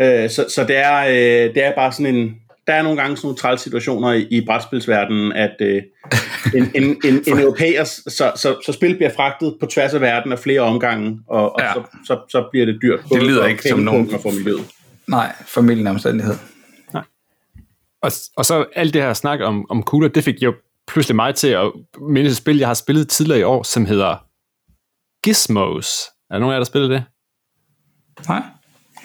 [0.00, 2.34] Øh, så, så det, er, øh, det er bare sådan en...
[2.66, 5.82] Der er nogle gange sådan nogle træls situationer i, i brætspilsverdenen, at øh,
[6.56, 10.32] en, en, en, en europæer, så, så, så spil bliver fragtet på tværs af verden
[10.32, 11.72] af flere omgange, og, og Ja.
[11.74, 13.00] så, så, så bliver det dyrt.
[13.12, 14.64] Det lyder ikke som nogen- Og for miljøet.
[15.08, 16.34] Nej, familien er omstændighed.
[18.02, 20.54] Og, og så alt det her snak om, om kugler, det fik jo
[20.92, 24.16] pludselig mig til at minde et spil, jeg har spillet tidligere i år, som hedder
[25.24, 25.88] Gizmos.
[26.30, 27.04] Er der nogen af jer, der spillet det?
[28.28, 28.42] Nej.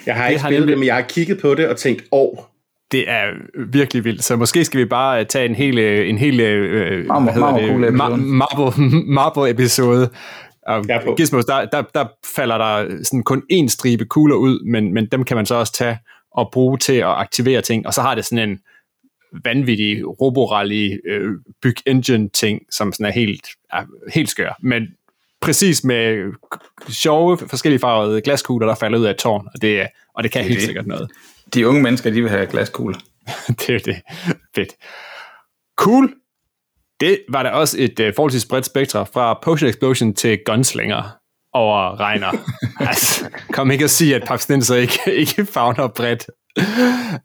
[0.06, 2.02] Jeg har Det ikke har spillet det, men jeg har kigget på det og tænkt,
[2.12, 2.38] åh,
[2.92, 3.30] Det er
[3.66, 7.34] virkelig vildt, så måske skal vi bare tage en hel, øh, en hel øh, hvad
[7.34, 7.94] hedder det?
[7.94, 10.10] marble, marble episode.
[10.66, 10.84] Og.
[11.16, 12.06] Gizmos, der, der, der
[12.36, 15.72] falder der sådan kun én stribe kugler ud, men, men dem kan man så også
[15.72, 15.98] tage
[16.32, 18.58] og bruge til at aktivere ting, og så har det sådan en
[19.44, 21.30] vanvittig roborally øh,
[21.62, 23.82] byg engine ting, som sådan er helt, er
[24.14, 24.56] helt skør.
[24.62, 24.82] Men
[25.40, 26.32] præcis med
[26.88, 30.32] sjove, forskellige farvede glaskugler, der falder ud af et tårn, og det, er- og det
[30.32, 30.66] kan Det helt det.
[30.66, 31.10] sikkert noget.
[31.54, 32.98] De unge mennesker, de vil have glaskugler.
[33.66, 33.96] det er det.
[34.54, 34.72] Fedt.
[35.76, 36.14] Cool.
[37.00, 41.16] Det var da også et uh, forholdsvis bredt spektre fra Potion Explosion til Gunslinger
[41.52, 42.30] over Regner.
[42.90, 46.26] altså, kom ikke at sige, at Papsnenser ikke, ikke fagner bredt.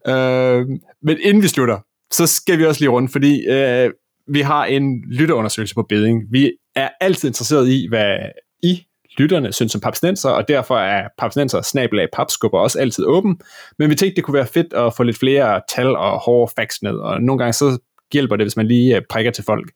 [0.09, 1.79] uh, men inden vi slutter,
[2.12, 3.91] så skal vi også lige rundt, fordi uh,
[4.28, 6.24] vi har en lytterundersøgelse på beding.
[6.32, 8.18] Vi er altid interesseret i, hvad
[8.64, 8.84] I
[9.18, 13.39] lytterne synes om papsnenser, og derfor er papsnenser snabelag papskubber også altid åben.
[13.80, 16.82] Men vi tænkte, det kunne være fedt at få lidt flere tal og hårde facts
[16.82, 17.78] ned, og nogle gange så
[18.14, 19.72] hjælper det, hvis man lige øh, prikker til folk.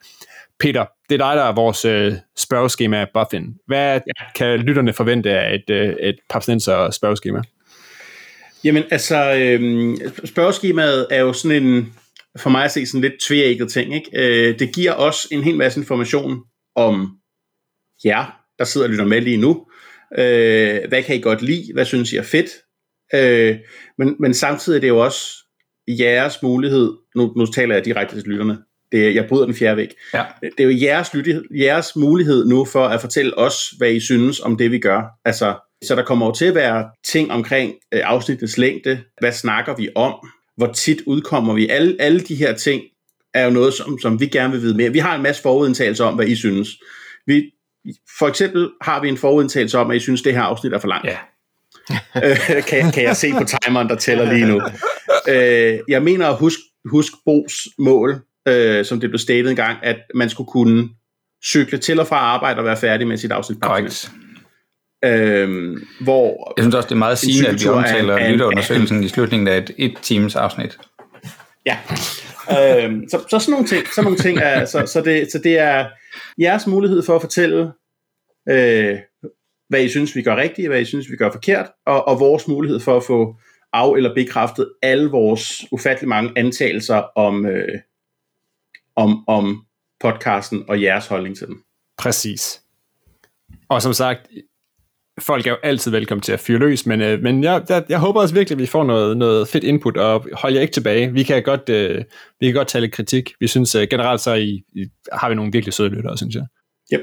[0.60, 3.56] Peter, det er dig, der er vores øh, spørgeskema Buffin.
[3.68, 4.26] Hvad ja.
[4.36, 7.42] kan lytterne forvente af et, øh, et papsnenser spørgeskema?
[8.64, 11.94] Jamen, altså, øh, spørgeskemaet er jo sådan en,
[12.38, 13.96] for mig at se, sådan lidt tvækket ting.
[13.96, 14.10] Ikke?
[14.14, 16.40] Øh, det giver os en hel masse information
[16.76, 17.18] om
[18.06, 19.66] jer, der sidder og lytter med lige nu.
[20.18, 21.74] Øh, hvad kan I godt lide?
[21.74, 22.50] Hvad synes I er fedt?
[23.14, 23.58] Øh,
[23.98, 25.36] men, men samtidig er det jo også
[25.88, 28.58] jeres mulighed, nu, nu taler jeg direkte til lytterne,
[28.92, 29.90] det er, jeg bryder den fjerde væg.
[30.14, 30.24] Ja.
[30.42, 31.10] Det er jo jeres,
[31.52, 35.02] jeres mulighed nu for at fortælle os, hvad I synes om det, vi gør.
[35.26, 39.04] Altså, så der kommer jo til at være ting omkring øh, afsnittets længde.
[39.20, 40.14] Hvad snakker vi om?
[40.58, 41.68] Hvor tit udkommer vi?
[41.68, 42.82] Alle, alle de her ting
[43.34, 44.92] er jo noget, som, som vi gerne vil vide mere.
[44.92, 46.70] Vi har en masse forudindtagelser om, hvad I synes.
[47.28, 47.44] Vi,
[48.20, 50.88] for eksempel har vi en forudindtagelse om, at I synes, det her afsnit er for
[50.88, 51.08] langt.
[51.08, 51.18] Ja.
[52.30, 54.62] øh, kan, kan jeg se på timeren, der tæller lige nu.
[55.28, 59.78] Øh, jeg mener at huske husk Bos mål, øh, som det blev statet en gang,
[59.84, 60.90] at man skulle kunne
[61.46, 63.62] cykle til og fra arbejde og være færdig med sit afsnit.
[63.62, 64.12] Korrekt.
[65.04, 69.48] Øhm, hvor jeg synes også, det er meget sigende, at vi omtaler lytterundersøgelsen i slutningen
[69.48, 70.78] af et et times afsnit.
[71.66, 71.78] Ja,
[72.52, 75.60] øhm, så, så sådan nogle ting, sådan nogle ting er, så, så, det, så det
[75.60, 75.88] er
[76.40, 77.72] jeres mulighed for at fortælle,
[78.50, 78.98] øh,
[79.70, 82.48] hvad I synes, vi gør rigtigt, hvad I synes, vi gør forkert, og, og vores
[82.48, 83.36] mulighed for at få
[83.74, 87.80] af- eller bekræftet alle vores ufattelig mange antagelser om, øh,
[88.96, 89.66] om, om
[90.00, 91.58] podcasten og jeres holdning til den.
[91.98, 92.62] Præcis.
[93.70, 94.28] Og som sagt,
[95.22, 98.00] folk er jo altid velkommen til at fyre løs, men, øh, men jeg, jeg, jeg
[98.00, 101.14] håber også virkelig, at vi får noget, noget fedt input, og hold jer ikke tilbage.
[101.14, 102.04] Vi kan godt, øh,
[102.40, 103.34] vi kan godt tage lidt kritik.
[103.40, 106.46] Vi synes øh, generelt, så I, I, har vi nogle virkelig søde lyttere, synes jeg.
[106.94, 107.02] Yep.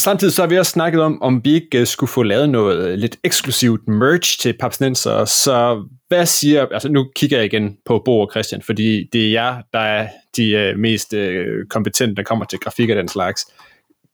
[0.00, 2.98] Samtidig så har vi også snakket om, om vi ikke uh, skulle få lavet noget
[2.98, 8.20] lidt eksklusivt merch til Papsnenser, så hvad siger, altså nu kigger jeg igen på Bo
[8.20, 11.20] og Christian, fordi det er jer, der er de uh, mest uh,
[11.70, 13.46] kompetente, der kommer til grafik og den slags.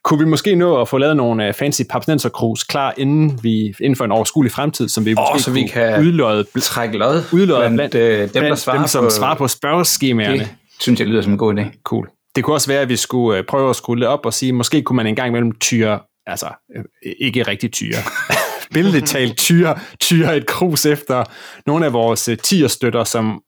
[0.04, 3.74] Kunne vi måske nå at få lavet nogle uh, fancy Papsnenser krus klar inden, vi,
[3.80, 7.22] inden for en overskuelig fremtid, som vi oh, måske så vi kan udløde, trække lod
[7.32, 10.38] udløde blandt, blandt, dem, der svarer dem, som på, svarer på spørgeskemaerne.
[10.38, 10.48] Det
[10.80, 11.82] synes jeg lyder som en god idé.
[11.82, 12.08] Cool.
[12.36, 14.82] Det kunne også være, at vi skulle øh, prøve at skrue op og sige, måske
[14.82, 16.46] kunne man en gang imellem tyre, altså
[16.76, 16.84] øh,
[17.20, 17.98] ikke rigtig tyre,
[18.74, 21.24] billedligt talt tyre, tyre et krus efter
[21.66, 23.42] nogle af vores øh, tierstøtter, som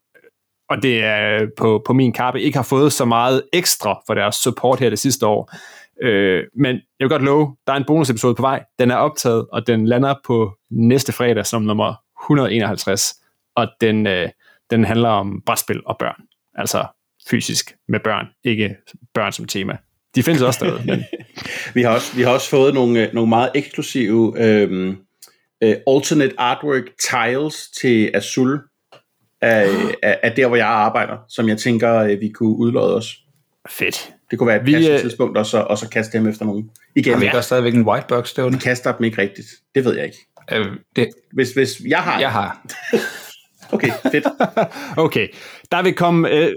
[0.70, 4.36] og det er på, på min kappe, ikke har fået så meget ekstra for deres
[4.36, 5.52] support her det sidste år.
[6.02, 8.64] Øh, men jeg vil godt love, der er en bonusepisode på vej.
[8.78, 13.14] Den er optaget, og den lander på næste fredag som nummer 151.
[13.56, 14.28] Og den, øh,
[14.70, 16.22] den handler om brætspil og børn.
[16.54, 16.86] Altså
[17.30, 18.76] fysisk med børn, ikke
[19.14, 19.76] børn som tema.
[20.14, 20.82] De findes også derude.
[20.86, 21.04] Men...
[21.74, 24.88] vi, har også, vi har også fået nogle, nogle meget eksklusive øhm,
[25.64, 28.60] uh, alternate artwork tiles til Azul
[29.40, 29.68] af,
[30.02, 33.16] af, af der, hvor jeg arbejder, som jeg tænker, vi kunne udlåde os.
[33.70, 34.12] Fedt.
[34.34, 36.70] Det kunne være et vi, tidspunkt, og så, og så kaste dem efter nogen.
[36.96, 37.12] Igen.
[37.12, 38.58] Har vi ikke også stadigvæk en white box stående?
[38.58, 39.46] Vi kaster dem ikke rigtigt.
[39.74, 40.18] Det ved jeg ikke.
[40.52, 40.66] Øh,
[40.96, 41.08] det...
[41.32, 42.66] Hvis, hvis jeg har Jeg har.
[43.74, 44.26] okay, fedt.
[45.06, 45.28] okay,
[45.72, 46.30] der vil komme...
[46.30, 46.52] Øh,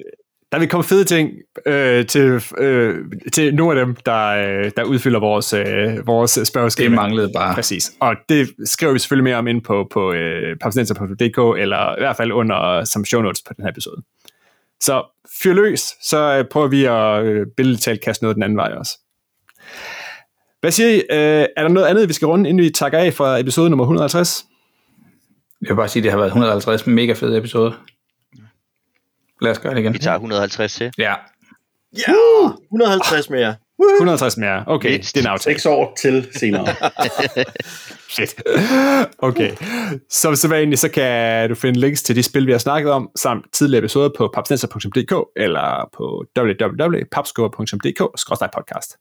[0.51, 1.31] der vil komme fede ting
[1.65, 2.95] øh, til, øh,
[3.33, 6.85] til nogle af dem, der, øh, der udfylder vores, øh, vores spørgeskema.
[6.85, 7.55] Det manglede bare.
[7.55, 7.93] Præcis.
[7.99, 10.57] Og det skriver vi selvfølgelig mere om ind på, på øh,
[11.57, 14.01] eller i hvert fald under som show notes på den her episode.
[14.81, 15.03] Så
[15.43, 18.99] fyr løs, så øh, prøver vi at øh, billedtalt kaste noget den anden vej også.
[20.59, 20.95] Hvad siger I?
[20.97, 23.85] Øh, er der noget andet, vi skal runde, inden vi takker af fra episode nummer
[23.85, 24.45] 150?
[25.61, 27.71] Jeg vil bare sige, at det har været 150 mega fede episoder.
[29.41, 29.93] Lad os gøre det igen.
[29.93, 30.91] Vi tager 150 til.
[30.97, 31.13] Ja.
[32.07, 32.13] Ja,
[32.71, 33.55] 150 mere.
[33.95, 34.63] 150 mere.
[34.67, 35.55] Okay, det er en aftale.
[35.55, 36.65] 6 år til senere.
[38.09, 38.43] Shit.
[39.17, 39.51] Okay.
[40.09, 43.45] Som sædvanligt, så kan du finde links til de spil, vi har snakket om, samt
[43.53, 48.97] tidligere episoder på papsnenser.dk eller på www.papskubber.dk-podcast.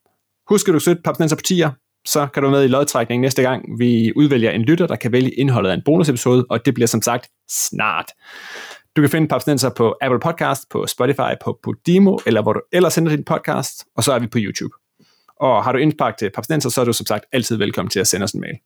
[0.48, 1.70] Husk at du støtte Papsnenser på tier,
[2.06, 5.30] så kan du med i lodtrækningen næste gang, vi udvælger en lytter, der kan vælge
[5.30, 8.06] indholdet af en bonusepisode, og det bliver som sagt snart.
[8.96, 12.94] Du kan finde Papsnenser på Apple Podcast, på Spotify, på Podimo, eller hvor du ellers
[12.94, 14.74] sender din podcast, og så er vi på YouTube.
[15.40, 18.06] Og har du indspark til Papsnenser, så er du som sagt altid velkommen til at
[18.06, 18.56] sende os en mail.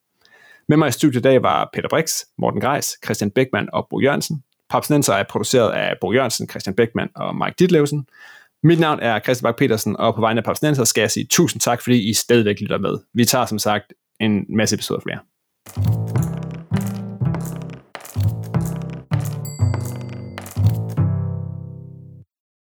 [0.70, 4.00] Med mig i studiet i dag var Peter Brix, Morten Greis, Christian Beckmann og Bo
[4.00, 4.42] Jørgensen.
[4.70, 8.06] Papsnenser er produceret af Bo Jørgensen, Christian Beckmann og Mike Ditlevsen.
[8.62, 11.60] Mit navn er Christian Bak petersen og på vegne af Papsnenser skal jeg sige tusind
[11.60, 12.98] tak, fordi I stadigvæk lytter med.
[13.14, 15.18] Vi tager som sagt en masse episoder flere.